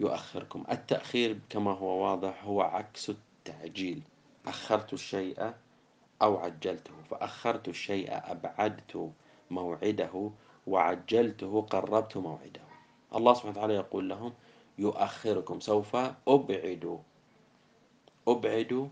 يؤخركم. 0.00 0.64
التأخير 0.70 1.38
كما 1.50 1.70
هو 1.70 2.04
واضح 2.04 2.44
هو 2.44 2.62
عكس 2.62 3.10
التعجيل. 3.10 4.02
أخرت 4.46 4.92
الشيء 4.92 5.52
أو 6.22 6.36
عجلته. 6.36 6.92
فأخرت 7.10 7.68
الشيء 7.68 8.08
أبعدت 8.10 9.10
موعده 9.50 10.30
وعجلته 10.66 11.62
قربت 11.70 12.16
موعده. 12.16 12.60
الله 13.14 13.34
سبحانه 13.34 13.52
وتعالى 13.52 13.74
يقول 13.74 14.08
لهم 14.08 14.32
يؤخركم. 14.78 15.60
سوف 15.60 15.96
أبعد 16.28 17.00
أبعد 18.28 18.90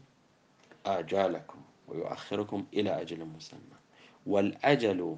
آجالكم. 0.87 1.64
ويؤخركم 1.89 2.67
إلى 2.75 3.01
أجل 3.01 3.25
مسمى. 3.25 3.77
والأجل 4.27 5.17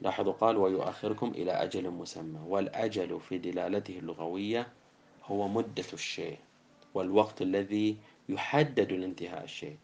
لاحظوا 0.00 0.32
قال 0.32 0.56
ويؤخركم 0.56 1.28
إلى 1.30 1.52
أجل 1.52 1.90
مسمى. 1.90 2.40
والأجل 2.46 3.20
في 3.20 3.38
دلالته 3.38 3.98
اللغوية 3.98 4.66
هو 5.24 5.48
مدة 5.48 5.84
الشيء 5.92 6.38
والوقت 6.94 7.42
الذي 7.42 7.96
يحدد 8.28 8.92
لانتهاء 8.92 9.44
الشيء. 9.44 9.76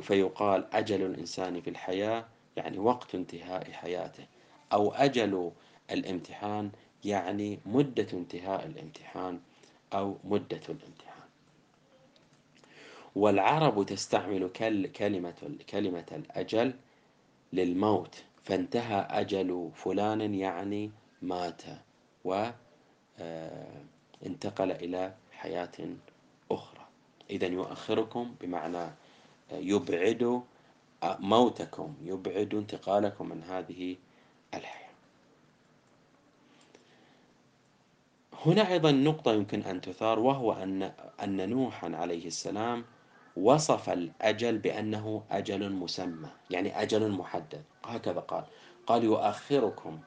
فيقال 0.00 0.66
أجل 0.74 1.02
الإنسان 1.02 1.60
في 1.60 1.70
الحياة 1.70 2.26
يعني 2.56 2.78
وقت 2.78 3.14
انتهاء 3.14 3.70
حياته. 3.70 4.26
أو 4.72 4.92
أجل 4.92 5.50
الامتحان 5.90 6.70
يعني 7.04 7.58
مدة 7.66 8.06
انتهاء 8.12 8.66
الامتحان 8.66 9.40
أو 9.92 10.16
مدة 10.24 10.60
الامتحان. 10.68 11.05
والعرب 13.16 13.86
تستعمل 13.86 14.48
كلمة 14.96 15.34
كلمة 15.70 16.06
الأجل 16.12 16.74
للموت 17.52 18.24
فانتهى 18.44 19.06
أجل 19.10 19.70
فلان 19.74 20.34
يعني 20.34 20.90
مات 21.22 21.62
وانتقل 22.24 22.70
آه، 24.70 24.76
إلى 24.76 25.14
حياة 25.32 25.78
أخرى. 26.50 26.86
إذا 27.30 27.46
يؤخركم 27.46 28.34
بمعنى 28.40 28.90
يبعد 29.52 30.42
موتكم 31.04 31.94
يبعد 32.04 32.54
انتقالكم 32.54 33.28
من 33.28 33.42
هذه 33.42 33.96
الحياة. 34.54 34.86
هنا 38.46 38.72
أيضا 38.72 38.90
نقطة 38.90 39.32
يمكن 39.32 39.62
أن 39.62 39.80
تثار 39.80 40.18
وهو 40.18 40.52
أن 40.52 40.82
أن 41.22 41.50
نوحا 41.50 41.96
عليه 41.96 42.26
السلام 42.26 42.84
وصف 43.36 43.90
الأجل 43.90 44.58
بأنه 44.58 45.22
أجل 45.30 45.72
مسمى 45.72 46.28
يعني 46.50 46.82
أجل 46.82 47.10
محدد. 47.10 47.62
هكذا 47.84 48.20
قال. 48.20 48.44
قال 48.86 49.04
يؤخركم 49.04 49.98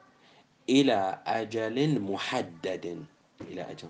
إلى 0.68 1.18
أجل 1.26 2.00
محدد 2.00 3.04
إلى 3.40 3.62
أجل. 3.62 3.88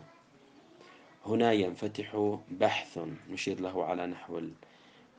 هنا 1.27 1.53
ينفتح 1.53 2.39
بحث 2.51 2.99
نشير 3.31 3.61
له 3.61 3.85
على 3.85 4.07
نحو 4.07 4.41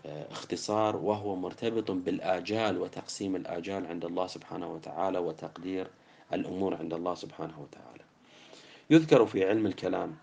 اختصار 0.05 0.95
وهو 0.95 1.35
مرتبط 1.35 1.91
بالآجال 1.91 2.77
وتقسيم 2.77 3.35
الآجال 3.35 3.87
عند 3.87 4.05
الله 4.05 4.27
سبحانه 4.27 4.73
وتعالى 4.73 5.19
وتقدير 5.19 5.87
الأمور 6.33 6.75
عند 6.75 6.93
الله 6.93 7.15
سبحانه 7.15 7.61
وتعالى. 7.61 8.03
يذكر 8.89 9.25
في 9.25 9.49
علم 9.49 9.65
الكلام 9.65 10.15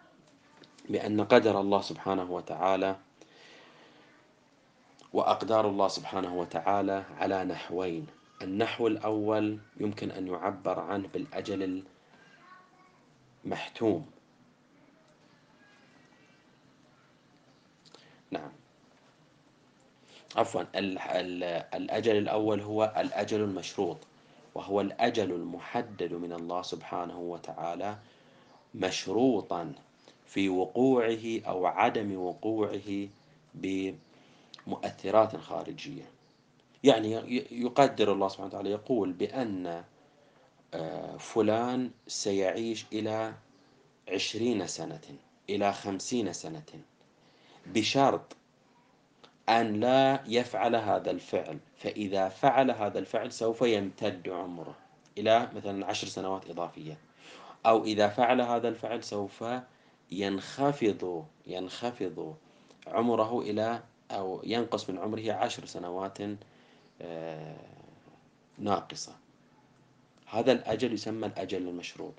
بأن 0.88 1.20
قدر 1.20 1.60
الله 1.60 1.80
سبحانه 1.80 2.32
وتعالى 2.32 2.96
وأقدار 5.12 5.68
الله 5.68 5.88
سبحانه 5.88 6.34
وتعالى 6.34 7.04
على 7.18 7.44
نحوين. 7.44 8.06
النحو 8.42 8.86
الأول 8.86 9.58
يمكن 9.80 10.10
أن 10.10 10.26
يعبر 10.26 10.80
عنه 10.80 11.08
بالأجل 11.08 11.82
المحتوم. 13.44 14.06
نعم. 18.30 18.50
عفوا 20.36 20.62
الأجل 21.74 22.16
الأول 22.16 22.60
هو 22.60 22.94
الأجل 22.96 23.40
المشروط 23.40 23.96
وهو 24.54 24.80
الأجل 24.80 25.32
المحدد 25.32 26.12
من 26.12 26.32
الله 26.32 26.62
سبحانه 26.62 27.18
وتعالى 27.18 27.96
مشروطا 28.74 29.72
في 30.26 30.48
وقوعه 30.48 31.40
أو 31.46 31.66
عدم 31.66 32.18
وقوعه 32.18 33.08
بمؤثرات 34.68 35.36
خارجية. 35.36 36.10
يعني 36.84 37.12
يقدر 37.50 38.12
الله 38.12 38.28
سبحانه 38.28 38.48
وتعالى 38.48 38.70
يقول 38.70 39.12
بأن 39.12 39.84
آه، 40.74 41.16
فلان 41.16 41.90
سيعيش 42.06 42.86
إلى 42.92 43.34
عشرين 44.08 44.66
سنة 44.66 45.00
إلى 45.50 45.72
خمسين 45.72 46.32
سنة 46.32 46.66
بشرط 47.66 48.36
أن 49.48 49.80
لا 49.80 50.24
يفعل 50.26 50.76
هذا 50.76 51.10
الفعل. 51.10 51.58
فإذا 51.76 52.28
فعل 52.28 52.70
هذا 52.70 52.98
الفعل 52.98 53.32
سوف 53.32 53.62
يمتد 53.62 54.28
عمره 54.28 54.76
إلى 55.18 55.50
مثلا 55.54 55.86
عشر 55.86 56.06
سنوات 56.06 56.50
إضافية. 56.50 56.98
أو 57.66 57.84
إذا 57.84 58.08
فعل 58.08 58.40
هذا 58.40 58.68
الفعل 58.68 59.04
سوف 59.04 59.44
ينخفض 60.10 61.26
ينخفض 61.46 62.36
عمره 62.86 63.40
إلى 63.40 63.82
أو 64.10 64.42
ينقص 64.44 64.90
من 64.90 64.98
عمره 64.98 65.32
عشر 65.32 65.66
سنوات 65.66 66.18
آه، 67.02 67.56
ناقصة. 68.58 69.12
هذا 70.26 70.52
الأجل 70.52 70.92
يسمى 70.92 71.26
الأجل 71.26 71.68
المشروط. 71.68 72.14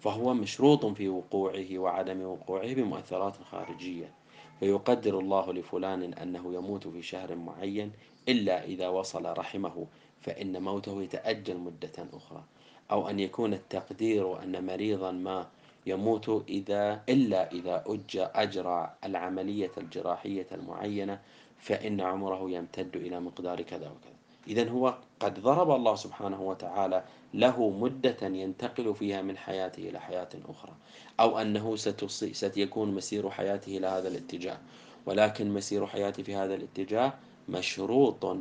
فهو 0.00 0.34
مشروط 0.34 0.86
في 0.86 1.08
وقوعه 1.08 1.78
وعدم 1.78 2.22
وقوعه 2.22 2.74
بمؤثرات 2.74 3.36
خارجية. 3.50 4.12
فيقدر 4.60 5.18
الله 5.18 5.52
لفلان 5.52 6.14
أنه 6.14 6.54
يموت 6.54 6.88
في 6.88 7.02
شهر 7.02 7.36
معين 7.36 7.92
إلا 8.28 8.64
إذا 8.64 8.88
وصل 8.88 9.38
رحمه 9.38 9.86
فإن 10.20 10.62
موته 10.62 11.02
يتأجل 11.02 11.56
مدة 11.56 12.06
أخرى. 12.12 12.44
أو 12.90 13.08
أن 13.08 13.20
يكون 13.20 13.54
التقدير 13.54 14.42
أن 14.42 14.66
مريضا 14.66 15.10
ما 15.10 15.48
يموت 15.86 16.44
إذا 16.48 17.02
إلا 17.08 17.52
إذا 17.52 17.84
أجرى 18.16 18.94
العملية 19.04 19.70
الجراحية 19.78 20.46
المعينة 20.52 21.20
فإن 21.58 22.00
عمره 22.00 22.50
يمتد 22.50 22.96
إلى 22.96 23.20
مقدار 23.20 23.62
كذا 23.62 23.86
وكذا. 23.86 24.12
إذا 24.48 24.70
هو 24.70 24.94
قد 25.20 25.40
ضرب 25.40 25.70
الله 25.70 25.94
سبحانه 25.94 26.42
وتعالى 26.42 27.04
له 27.34 27.70
مدة 27.70 28.16
ينتقل 28.22 28.94
فيها 28.94 29.22
من 29.22 29.36
حياته 29.36 29.88
إلى 29.88 30.00
حياة 30.00 30.28
أخرى 30.48 30.72
أو 31.20 31.38
أنه 31.38 31.76
ستكون 31.76 32.94
مسير 32.94 33.30
حياته 33.30 33.76
إلى 33.76 33.86
هذا 33.86 34.08
الاتجاه. 34.08 34.58
ولكن 35.06 35.50
مسير 35.50 35.86
حياته 35.86 36.22
في 36.22 36.34
هذا 36.34 36.54
الاتجاه 36.54 37.12
مشروط 37.48 38.36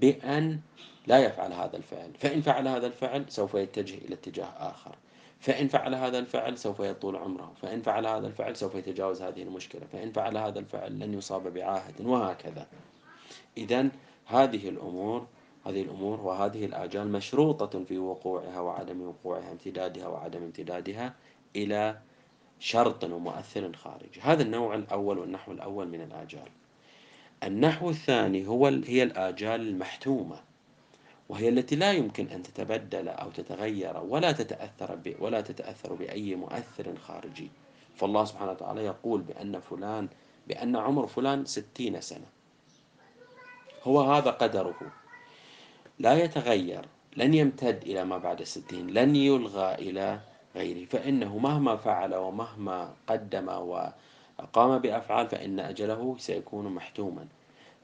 بأن 0.00 0.60
لا 1.06 1.18
يفعل 1.18 1.52
هذا 1.52 1.76
الفعل. 1.76 2.10
فإن 2.18 2.40
فعل 2.40 2.68
هذا 2.68 2.86
الفعل 2.86 3.24
سوف 3.28 3.54
يتجه 3.54 3.94
إلى 3.94 4.14
اتجاه 4.14 4.44
آخر. 4.44 4.96
فإن 5.40 5.68
فعل 5.68 5.94
هذا 5.94 6.18
الفعل 6.18 6.58
سوف 6.58 6.80
يطول 6.80 7.16
عمره 7.16 7.52
فإن 7.62 7.82
فعل 7.82 8.06
هذا 8.06 8.26
الفعل 8.26 8.56
سوف 8.56 8.74
يتجاوز 8.74 9.22
هذه 9.22 9.42
المشكلة 9.42 9.86
فإن 9.92 10.12
فعل 10.12 10.36
هذا 10.36 10.58
الفعل 10.58 10.98
لن 10.98 11.14
يصاب 11.14 11.54
بعاهة 11.54 11.94
وهكذا. 12.00 12.66
إذا 13.56 13.88
هذه 14.26 14.68
الأمور 14.68 15.26
هذه 15.66 15.82
الأمور 15.82 16.20
وهذه 16.20 16.64
الآجال 16.64 17.12
مشروطة 17.12 17.84
في 17.84 17.98
وقوعها 17.98 18.60
وعدم 18.60 19.02
وقوعها 19.02 19.52
امتدادها 19.52 20.08
وعدم 20.08 20.42
امتدادها 20.42 21.14
إلى 21.56 21.98
شرط 22.58 23.04
ومؤثر 23.04 23.72
خارجي 23.72 24.20
هذا 24.20 24.42
النوع 24.42 24.74
الأول 24.74 25.18
والنحو 25.18 25.52
الأول 25.52 25.88
من 25.88 26.00
الآجال. 26.00 26.48
النحو 27.42 27.90
الثاني 27.90 28.46
هو 28.46 28.66
هي 28.66 29.02
الآجال 29.02 29.60
المحتومة. 29.60 30.49
وهي 31.30 31.48
التي 31.48 31.76
لا 31.76 31.92
يمكن 31.92 32.26
أن 32.28 32.42
تتبدل 32.42 33.08
أو 33.08 33.30
تتغير 33.30 33.96
ولا 34.02 34.32
تتأثر 34.32 34.98
ولا 35.20 35.40
تتأثر 35.40 35.94
بأي 35.94 36.34
مؤثر 36.34 36.96
خارجي. 37.06 37.50
فالله 37.94 38.24
سبحانه 38.24 38.50
وتعالى 38.50 38.84
يقول 38.84 39.20
بأن 39.20 39.60
فلان 39.60 40.08
بأن 40.48 40.76
عمر 40.76 41.06
فلان 41.06 41.44
ستين 41.44 42.00
سنة. 42.00 42.26
هو 43.82 44.00
هذا 44.00 44.30
قدره. 44.30 44.74
لا 45.98 46.14
يتغير 46.24 46.84
لن 47.16 47.34
يمتد 47.34 47.82
إلى 47.82 48.04
ما 48.04 48.18
بعد 48.18 48.40
الستين 48.40 48.90
لن 48.90 49.16
يلغى 49.16 49.74
إلى 49.74 50.20
غيره. 50.54 50.84
فإنه 50.84 51.38
مهما 51.38 51.76
فعل 51.76 52.14
ومهما 52.14 52.94
قدم 53.06 53.48
وقام 53.48 54.78
بأفعال 54.78 55.28
فإن 55.28 55.60
أجله 55.60 56.16
سيكون 56.18 56.74
محتوما. 56.74 57.26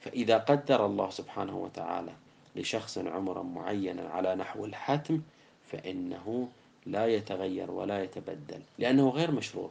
فإذا 0.01 0.39
قدر 0.39 0.87
الله 0.87 1.11
سبحانه 1.11 1.57
وتعالى 1.57 2.26
لشخص 2.57 2.99
عمرا 2.99 3.43
معينا 3.43 4.09
على 4.09 4.35
نحو 4.35 4.65
الحتم 4.65 5.23
فإنه 5.67 6.49
لا 6.87 7.07
يتغير 7.07 7.71
ولا 7.71 8.05
يتبدل 8.05 8.61
لأنه 8.79 9.09
غير 9.09 9.31
مشروط 9.31 9.71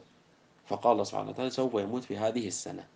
فقال 0.66 0.92
الله 0.92 1.04
سبحانه 1.04 1.30
وتعالى 1.30 1.50
سوف 1.50 1.74
يموت 1.74 2.04
في 2.04 2.18
هذه 2.18 2.46
السنة. 2.48 2.86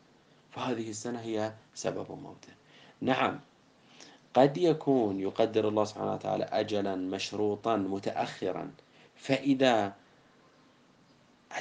فهذه 0.51 0.91
السنة 0.91 1.21
هي 1.21 1.53
سبب 1.75 2.11
موته. 2.11 2.53
نعم 3.01 3.41
قد 4.35 4.59
يكون 4.59 5.21
يقدر 5.21 5.69
الله 5.69 5.85
سبحانه 5.85 6.13
وتعالى 6.13 6.45
أجلا 6.45 6.95
مشروطا 6.97 7.77
متأخرا 7.77 8.71
فإذا 9.17 9.93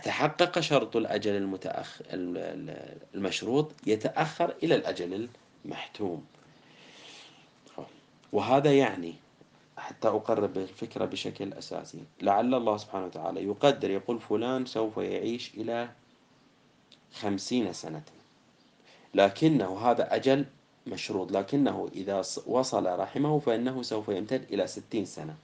تحقق 0.03 0.59
شرط 0.59 0.95
الأجل 0.95 1.35
المتأخر 1.35 2.05
المشروط 3.15 3.71
يتأخر 3.87 4.55
إلى 4.63 4.75
الأجل 4.75 5.29
المحتوم. 5.65 6.25
وهذا 8.33 8.73
يعني 8.73 9.13
حتى 9.77 10.07
أقرب 10.07 10.57
الفكرة 10.57 11.05
بشكل 11.05 11.53
أساسي. 11.53 12.03
لعل 12.21 12.53
الله 12.53 12.77
سبحانه 12.77 13.05
وتعالى 13.05 13.43
يقدر 13.43 13.91
يقول 13.91 14.19
فلان 14.19 14.65
سوف 14.65 14.97
يعيش 14.97 15.53
إلى 15.53 15.89
خمسين 17.13 17.73
سنة. 17.73 18.03
لكنه 19.13 19.79
هذا 19.79 20.15
أجل 20.15 20.45
مشروط. 20.87 21.31
لكنه 21.31 21.89
إذا 21.95 22.21
وصل 22.45 22.99
رحمه 22.99 23.39
فإنه 23.39 23.81
سوف 23.81 24.09
يمتد 24.09 24.53
إلى 24.53 24.67
ستين 24.67 25.05
سنة. 25.05 25.35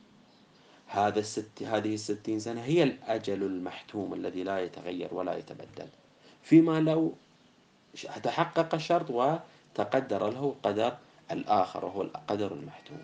هذا 0.88 1.20
الست 1.20 1.64
هذه 1.64 1.94
الستين 1.94 2.40
سنة 2.40 2.62
هي 2.62 2.84
الأجل 2.84 3.44
المحتوم 3.44 4.14
الذي 4.14 4.44
لا 4.44 4.60
يتغير 4.60 5.14
ولا 5.14 5.38
يتبدل. 5.38 5.88
فيما 6.44 6.80
لو 6.80 7.14
تحقق 8.24 8.76
الشرط 8.76 9.10
وتقدر 9.10 10.30
له 10.30 10.56
قدر 10.64 10.98
الآخر 11.32 11.86
وهو 11.86 12.02
القدر 12.02 12.54
المحتوم. 12.54 13.02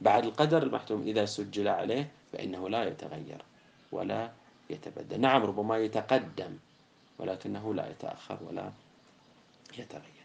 بعد 0.00 0.24
القدر 0.24 0.62
المحتوم 0.62 1.02
إذا 1.02 1.24
سجل 1.24 1.68
عليه 1.68 2.10
فإنه 2.32 2.68
لا 2.68 2.84
يتغير 2.84 3.42
ولا 3.92 4.30
يتبدل. 4.70 5.20
نعم 5.20 5.42
ربما 5.42 5.78
يتقدم 5.78 6.58
ولكنه 7.18 7.74
لا 7.74 7.90
يتأخر 7.90 8.38
ولا 8.48 8.70
يتغير. 9.78 10.24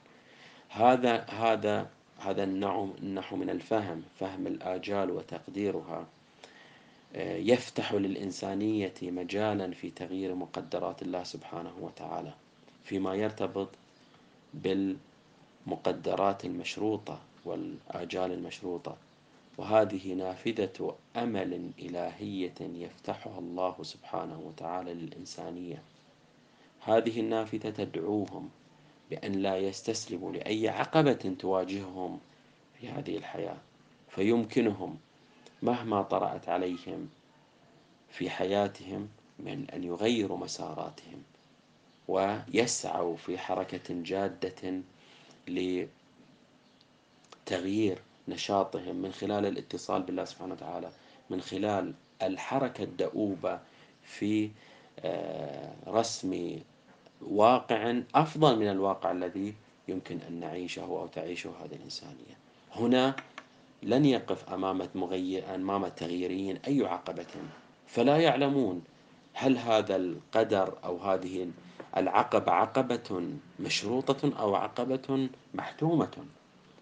هذا 0.70 1.26
هذا 1.30 1.90
هذا 2.20 2.44
النحو 2.44 3.36
من 3.36 3.50
الفهم 3.50 4.04
فهم 4.20 4.48
الآجال 4.48 5.12
وتقديرها 5.12 6.06
آه، 7.16 7.38
يفتح 7.38 7.94
للإنسانية 7.94 8.94
مجالا 9.02 9.72
في 9.72 9.90
تغيير 9.90 10.36
مقدرات 10.36 11.02
الله 11.02 11.24
سبحانه 11.24 11.74
وتعالى 11.82 12.34
فيما 12.84 13.16
يرتبط 13.16 13.70
بالمقدرات 14.54 16.46
المشروطة 16.46 17.20
والآجال 17.46 18.32
المشروطة. 18.32 18.98
وهذه 19.58 20.14
نافذة 20.14 20.96
أمل 21.16 21.72
إلهية 21.80 22.54
يفتحها 22.62 23.40
الله 23.40 23.76
سبحانه 23.82 24.40
وتعالى 24.40 24.94
للإنسانية. 24.94 25.84
هذه 26.82 27.20
النافذة 27.20 27.70
تدعوهم 27.70 28.50
بأن 29.10 29.32
لا 29.32 29.58
يستسلموا 29.58 30.32
لأي 30.32 30.70
عقبة 30.70 31.36
تواجههم 31.40 32.20
في 32.80 32.90
هذه 32.90 33.18
الحياة. 33.18 33.58
فيمكنهم 34.10 34.98
مهما 35.62 36.02
طرأت 36.02 36.50
عليهم 36.50 37.10
في 38.10 38.30
حياتهم 38.30 39.10
من 39.40 39.70
أن 39.70 39.84
يغيروا 39.84 40.38
مساراتهم 40.38 41.24
ويسعوا 42.08 43.18
في 43.18 43.38
حركة 43.38 43.82
جادة 43.90 44.82
لتغيير 47.50 48.02
نشاطهم 48.28 48.96
من 48.96 49.12
خلال 49.12 49.46
الاتصال 49.46 50.02
بالله 50.02 50.26
سبحانه 50.26 50.54
وتعالى 50.54 50.90
من 51.30 51.42
خلال 51.42 51.94
الحركة 52.22 52.84
الدؤوبة 52.84 53.60
في 54.04 54.50
آه، 55.00 55.74
رسم 55.88 56.60
واقع 57.22 58.02
أفضل 58.16 58.60
من 58.60 58.70
الواقع 58.70 59.12
الذي 59.12 59.54
يمكن 59.88 60.20
أن 60.28 60.40
نعيشه 60.40 60.82
أو 60.82 61.08
تعيشه 61.08 61.50
هذه 61.50 61.76
الإنسانية. 61.76 62.38
هنا 62.76 63.16
لن 63.84 64.06
يقف 64.06 64.54
أمام 64.54 64.90
مغير 64.96 65.56
أمام 65.56 65.86
التغييريين 65.86 66.60
أي 66.68 66.86
عقبة. 66.86 67.34
فلا 67.88 68.18
يعلمون 68.18 68.82
هل 69.34 69.58
هذا 69.58 69.96
القدر 69.96 70.78
أو 70.84 70.98
هذه 70.98 71.52
العقبة 71.98 72.52
عقبة 72.52 73.30
مشروطة 73.60 74.40
أو 74.40 74.56
عقبة 74.56 75.30
محتومة. 75.54 76.26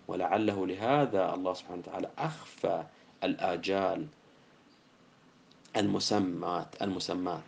ولعله 0.08 0.68
لهذا 0.68 1.34
الله 1.34 1.54
سبحانه 1.54 1.80
وتعالى 1.80 2.10
أخفى 2.18 2.84
الآجال 3.24 4.08
المسمات 5.78 6.82
المسمات. 6.82 7.44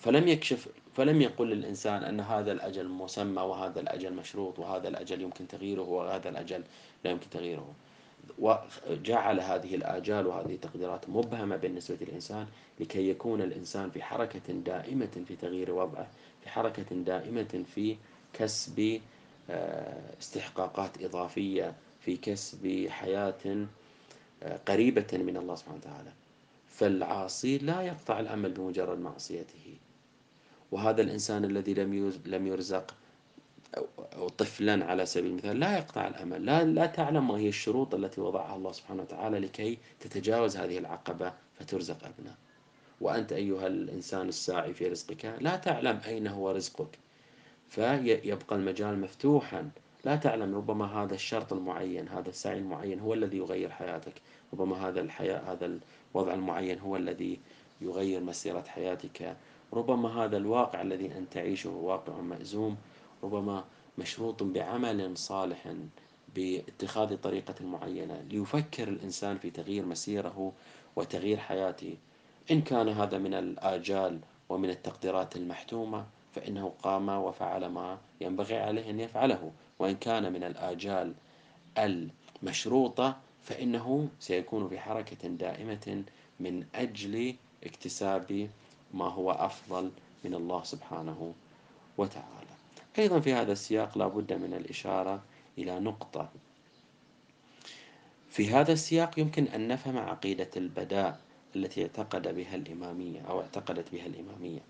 فلم 0.00 0.28
يكشف 0.28 0.68
فلم 0.96 1.22
يقل 1.22 1.46
للإنسان 1.46 2.04
أن 2.04 2.20
هذا 2.20 2.52
الأجل 2.52 2.88
مسمى 2.88 3.42
وهذا 3.42 3.80
الأجل 3.80 4.12
مشروط 4.12 4.58
وهذا 4.58 4.88
الأجل 4.88 5.20
يمكن 5.20 5.48
تغييره 5.48 5.82
وهذا 5.82 6.28
الأجل 6.28 6.62
لا 7.04 7.10
يمكن 7.10 7.30
تغييره. 7.30 7.74
وجعل 8.38 9.40
هذه 9.40 9.74
الآجال 9.74 10.26
وهذه 10.26 10.54
التقديرات 10.54 11.08
مبهمة 11.08 11.56
بالنسبة 11.56 11.96
للإنسان 12.00 12.46
لكي 12.80 13.10
يكون 13.10 13.42
الإنسان 13.42 13.90
في 13.90 14.02
حركة 14.02 14.52
دائمة 14.52 15.24
في 15.28 15.36
تغيير 15.36 15.70
وضعه 15.70 16.08
في 16.42 16.48
حركة 16.48 16.96
دائمة 16.96 17.64
في 17.74 17.96
كسب 18.32 19.00
آه، 19.50 20.00
استحقاقات 20.20 21.02
إضافية 21.02 21.74
في 22.04 22.16
كسب 22.16 22.86
حياة 22.88 23.66
آه، 24.42 24.60
قريبة 24.68 25.06
من 25.12 25.36
الله 25.36 25.54
سبحانه 25.54 25.76
وتعالى. 25.76 26.12
فالعاصي 26.68 27.58
لا 27.58 27.82
يقطع 27.82 28.20
الأمل 28.20 28.52
بمجرد 28.52 28.98
معصيته. 28.98 29.76
وهذا 30.72 31.02
الإنسان 31.02 31.44
الذي 31.44 31.74
لم 31.74 32.12
لم 32.26 32.46
يرزق 32.46 32.94
أو 34.16 34.28
طفلا 34.28 34.84
على 34.84 35.06
سبيل 35.06 35.30
المثال 35.30 35.60
لا 35.60 35.78
يقطع 35.78 36.08
الأمل. 36.08 36.46
لا, 36.46 36.64
لا 36.64 36.86
تعلم 36.86 37.28
ما 37.28 37.34
هي 37.38 37.48
الشروط 37.48 37.94
التي 37.94 38.20
وضعها 38.20 38.56
الله 38.56 38.72
سبحانه 38.72 39.02
وتعالى 39.02 39.38
لكي 39.38 39.78
تتجاوز 40.00 40.56
هذه 40.56 40.78
العقبة 40.78 41.32
فترزق 41.58 41.96
أبناء 42.04 42.36
وأنت 43.00 43.32
أيها 43.32 43.66
الإنسان 43.66 44.28
الساعي 44.28 44.74
في 44.74 44.88
رزقك 44.88 45.24
لا 45.40 45.56
تعلم 45.56 46.00
أين 46.06 46.26
هو 46.26 46.50
رزقك. 46.50 46.98
فيبقى 47.68 48.56
المجال 48.56 49.00
مفتوحا. 49.00 49.70
لا 50.04 50.16
تعلم 50.16 50.54
ربما 50.54 51.02
هذا 51.02 51.14
الشرط 51.14 51.52
المعين 51.52 52.08
هذا 52.08 52.28
السعي 52.28 52.58
المعين 52.58 53.00
هو 53.00 53.14
الذي 53.14 53.36
يغير 53.38 53.70
حياتك. 53.70 54.12
ربما 54.52 54.88
هذا 54.88 55.00
الحياة 55.00 55.52
هذا 55.52 55.78
الوضع 56.14 56.34
المعين 56.34 56.78
هو 56.78 56.96
الذي 56.96 57.40
يغير 57.80 58.20
مسيرة 58.20 58.64
حياتك. 58.68 59.36
ربما 59.72 60.24
هذا 60.24 60.36
الواقع 60.36 60.82
الذي 60.82 61.06
أنت 61.06 61.32
تعيشه 61.32 61.70
واقع 61.70 62.20
مأزوم 62.20 62.76
ربما 63.24 63.64
مشروط 63.98 64.42
بعمل 64.42 65.16
صالح 65.18 65.74
باتخاذ 66.34 67.16
طريقة 67.16 67.64
معينة 67.64 68.24
ليفكر 68.30 68.88
الإنسان 68.88 69.38
في 69.38 69.50
تغيير 69.50 69.86
مسيره 69.86 70.52
وتغيير 70.96 71.36
حياته. 71.38 71.96
إن 72.50 72.62
كان 72.62 72.88
هذا 72.88 73.18
من 73.18 73.34
الآجال 73.34 74.18
ومن 74.48 74.70
التقديرات 74.70 75.36
المحتومة 75.36 76.06
فإنه 76.34 76.72
قام 76.82 77.08
وفعل 77.08 77.66
ما 77.66 77.98
ينبغي 78.20 78.56
عليه 78.56 78.90
أن 78.90 79.00
يفعله. 79.00 79.52
وإن 79.78 79.96
كان 79.96 80.32
من 80.32 80.44
الآجال 80.44 81.14
المشروطة 81.78 83.16
فإنه 83.42 84.08
سيكون 84.20 84.68
في 84.68 84.78
حركة 84.78 85.28
دائمة 85.28 86.04
من 86.40 86.66
أجل 86.74 87.34
اكتساب 87.64 88.50
ما 88.94 89.08
هو 89.08 89.30
أفضل 89.30 89.90
من 90.24 90.34
الله 90.34 90.62
سبحانه 90.62 91.34
وتعالى. 91.98 92.52
أيضا 92.98 93.20
في 93.20 93.32
هذا 93.32 93.52
السياق 93.52 93.98
لا 93.98 94.06
بد 94.06 94.32
من 94.32 94.54
الإشارة 94.54 95.22
إلى 95.58 95.80
نقطة. 95.80 96.28
في 98.30 98.50
هذا 98.50 98.72
السياق 98.72 99.18
يمكن 99.18 99.44
أن 99.44 99.68
نفهم 99.68 99.98
عقيدة 99.98 100.50
البداء 100.56 101.20
التي 101.56 101.82
اعتقد 101.82 102.34
بها 102.34 102.54
الإمامية 102.54 103.20
أو 103.20 103.40
اعتقدت 103.40 103.92
بها 103.92 104.06
الإمامية. 104.06 104.60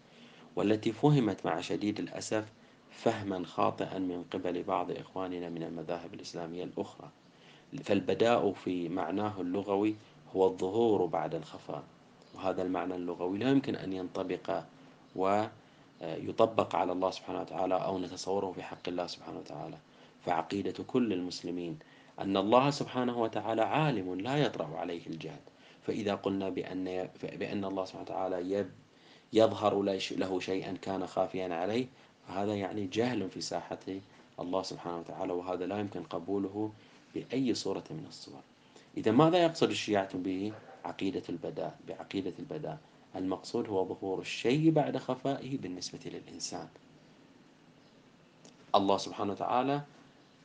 والتي 0.56 0.92
فهمت 0.92 1.46
مع 1.46 1.60
شديد 1.60 1.98
الأسف 1.98 2.44
فهما 2.90 3.44
خاطئا 3.44 3.98
من 3.98 4.24
قبل 4.30 4.62
بعض 4.62 4.90
إخواننا 4.90 5.48
من 5.48 5.62
المذاهب 5.62 6.14
الإسلامية 6.14 6.64
الأخرى. 6.64 7.08
فالبداء 7.84 8.52
في 8.52 8.88
معناه 8.88 9.40
اللغوي 9.40 9.94
هو 10.36 10.46
الظهور 10.46 11.06
بعد 11.06 11.34
الخفاء 11.34 11.82
وهذا 12.34 12.62
المعنى 12.62 12.94
اللغوي 12.94 13.38
لا 13.38 13.50
يمكن 13.50 13.76
أن 13.76 13.92
ينطبق 13.92 14.62
ويطبق 15.16 16.76
على 16.76 16.92
الله 16.92 17.10
سبحانه 17.10 17.40
وتعالى 17.40 17.74
أو 17.74 17.98
نتصوره 17.98 18.52
في 18.52 18.62
حق 18.62 18.88
الله 18.88 19.06
سبحانه 19.06 19.38
وتعالى. 19.38 19.76
فعقيدة 20.24 20.84
كل 20.86 21.12
المسلمين 21.12 21.78
أن 22.20 22.36
الله 22.36 22.70
سبحانه 22.70 23.22
وتعالى 23.22 23.62
عالم 23.62 24.20
لا 24.20 24.36
يطرأ 24.36 24.76
عليه 24.76 25.06
الجهل. 25.06 25.40
فإذا 25.82 26.14
قلنا 26.14 26.48
بأن 26.48 27.08
بأن 27.22 27.64
الله 27.64 27.84
سبحانه 27.84 28.02
وتعالى 28.02 28.66
يظهر 29.32 29.82
له 30.10 30.40
شيئا 30.40 30.72
كان 30.82 31.06
خافيا 31.06 31.54
عليه. 31.54 31.86
فهذا 32.28 32.54
يعني 32.54 32.86
جهل 32.86 33.30
في 33.30 33.40
ساحة 33.40 33.78
الله 34.40 34.62
سبحانه 34.62 34.98
وتعالى 34.98 35.32
وهذا 35.32 35.66
لا 35.66 35.78
يمكن 35.78 36.02
قبوله 36.02 36.72
بأي 37.14 37.54
صورة 37.54 37.84
من 37.90 38.06
الصور. 38.08 38.40
إذا 38.96 39.10
ماذا 39.10 39.42
يقصد 39.42 39.70
الشيعة 39.70 40.18
به؟ 40.18 40.52
عقيدة 40.84 41.22
البداء. 41.28 41.78
بعقيدة 41.88 42.32
البداء 42.38 42.78
المقصود 43.16 43.68
هو 43.68 43.84
ظهور 43.84 44.20
الشيء 44.20 44.70
بعد 44.70 44.96
خفائه 44.96 45.58
بالنسبة 45.58 45.98
للإنسان. 46.04 46.68
الله 48.74 48.96
سبحانه 48.96 49.32
وتعالى 49.32 49.82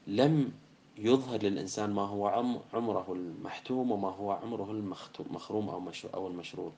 لم 0.08 0.52
يظهر 0.98 1.44
للإنسان 1.44 1.94
ما 1.94 2.02
هو 2.02 2.28
عمره 2.74 3.06
المحتوم 3.10 3.92
وما 3.92 4.10
هو 4.10 4.32
عمره 4.32 4.72
المخروم 5.20 5.70
أو 6.14 6.28
المشروط. 6.28 6.74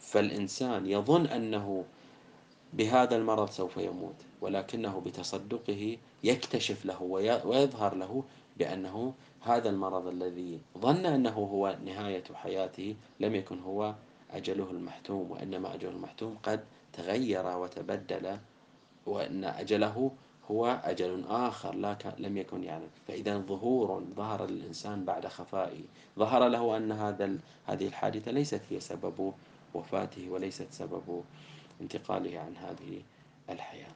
فالإنسان 0.00 0.86
يظن 0.86 1.26
أنه 1.26 1.84
بهذا 2.72 3.16
المرض 3.16 3.50
سوف 3.50 3.76
يموت 3.76 4.14
ولكنه 4.40 5.00
بتصدقه 5.00 5.96
يكتشف 6.24 6.84
له 6.84 7.02
ويظهر 7.44 7.94
له 7.94 8.24
بأنه 8.56 9.14
هذا 9.42 9.70
المرض 9.70 10.06
الذي 10.06 10.60
ظن 10.78 11.06
أنه 11.06 11.30
هو 11.30 11.76
نهاية 11.84 12.24
حياته 12.34 12.96
لم 13.20 13.34
يكن 13.34 13.58
هو 13.60 13.94
أجله 14.30 14.70
المحتوم 14.70 15.30
وإنما 15.30 15.74
أجله 15.74 15.90
المحتوم 15.90 16.36
قد 16.42 16.64
تغير 16.92 17.46
وتبدل 17.58 18.38
وأن 19.06 19.44
أجله 19.44 20.10
هو 20.50 20.80
أجل 20.84 21.24
آخر 21.28 21.74
لا 21.74 21.96
لم 22.18 22.36
يكن 22.36 22.64
يعني. 22.64 22.84
فإذا 23.08 23.38
ظهور 23.38 24.04
ظهر 24.16 24.46
للإنسان 24.46 25.04
بعد 25.04 25.26
خفائه 25.26 25.82
ظهر 26.18 26.48
له 26.48 26.76
أن 26.76 26.92
هذا 26.92 27.38
هذه 27.66 27.86
الحادثة 27.86 28.30
ليست 28.30 28.60
هي 28.70 28.80
سبب 28.80 29.32
وفاته 29.74 30.30
وليست 30.30 30.66
سبب 30.70 31.24
انتقاله 31.80 32.38
عن 32.38 32.56
هذه 32.56 33.02
الحياة. 33.50 33.92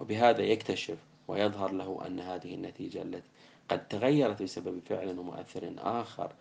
وبهذا 0.00 0.42
يكتشف 0.42 0.98
ويظهر 1.28 1.72
له 1.72 2.06
أن 2.06 2.20
هذه 2.20 2.54
النتيجة 2.54 3.02
التي 3.02 3.28
قد 3.68 3.88
تغيرت 3.88 4.42
بسبب 4.42 4.80
فعل 4.88 5.18
ومؤثر 5.18 5.72
آخر 5.78 6.32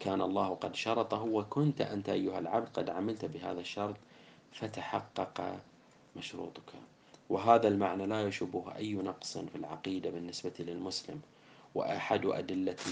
كان 0.00 0.20
الله 0.20 0.54
قد 0.54 0.74
شرطه 0.74 1.22
وكنت 1.22 1.80
أنت 1.80 2.08
أيها 2.08 2.38
العبد 2.38 2.68
قد 2.68 2.90
عملت 2.90 3.24
بهذا 3.24 3.60
الشرط 3.60 3.96
فتحقق 4.52 5.58
مشروطك. 6.16 6.72
وهذا 7.28 7.68
المعنى 7.68 8.06
لا 8.06 8.22
يشبه 8.22 8.76
أي 8.76 8.92
نقص 8.92 9.38
في 9.38 9.56
العقيدة 9.56 10.10
بالنسبة 10.10 10.52
للمسلم. 10.58 11.20
وأحد 11.76 12.26
أدلة 12.26 12.82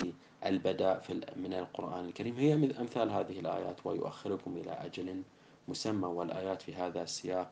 البداء 0.46 1.02
من 1.36 1.52
القرآن 1.54 2.04
الكريم. 2.04 2.36
هي 2.36 2.54
أمثال 2.54 3.10
هذه 3.10 3.40
الآيات 3.40 3.86
ويؤخركم 3.86 4.56
إلى 4.56 4.70
أجل 4.70 5.22
مسمى 5.68 6.06
والآيات 6.06 6.62
في 6.62 6.74
هذا 6.74 7.02
السياق 7.02 7.50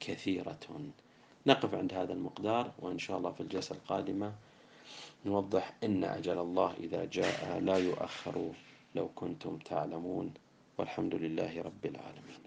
كثيرة. 0.00 0.66
نقف 1.46 1.74
عند 1.74 1.94
هذا 1.94 2.12
المقدار 2.12 2.72
وإن 2.78 2.98
شاء 2.98 3.18
الله 3.18 3.32
في 3.32 3.40
الجلسة 3.40 3.74
القادمة 3.74 4.32
نوضح 5.26 5.74
إن 5.84 6.04
أجل 6.04 6.38
الله 6.38 6.74
إذا 6.80 7.04
جاء. 7.04 7.60
لا 7.60 7.76
يؤخر 7.76 8.36
لو 8.94 9.08
كنتم 9.14 9.58
تعلمون. 9.58 10.34
والحمد 10.78 11.14
لله 11.14 11.62
رب 11.62 11.86
العالمين. 11.86 12.43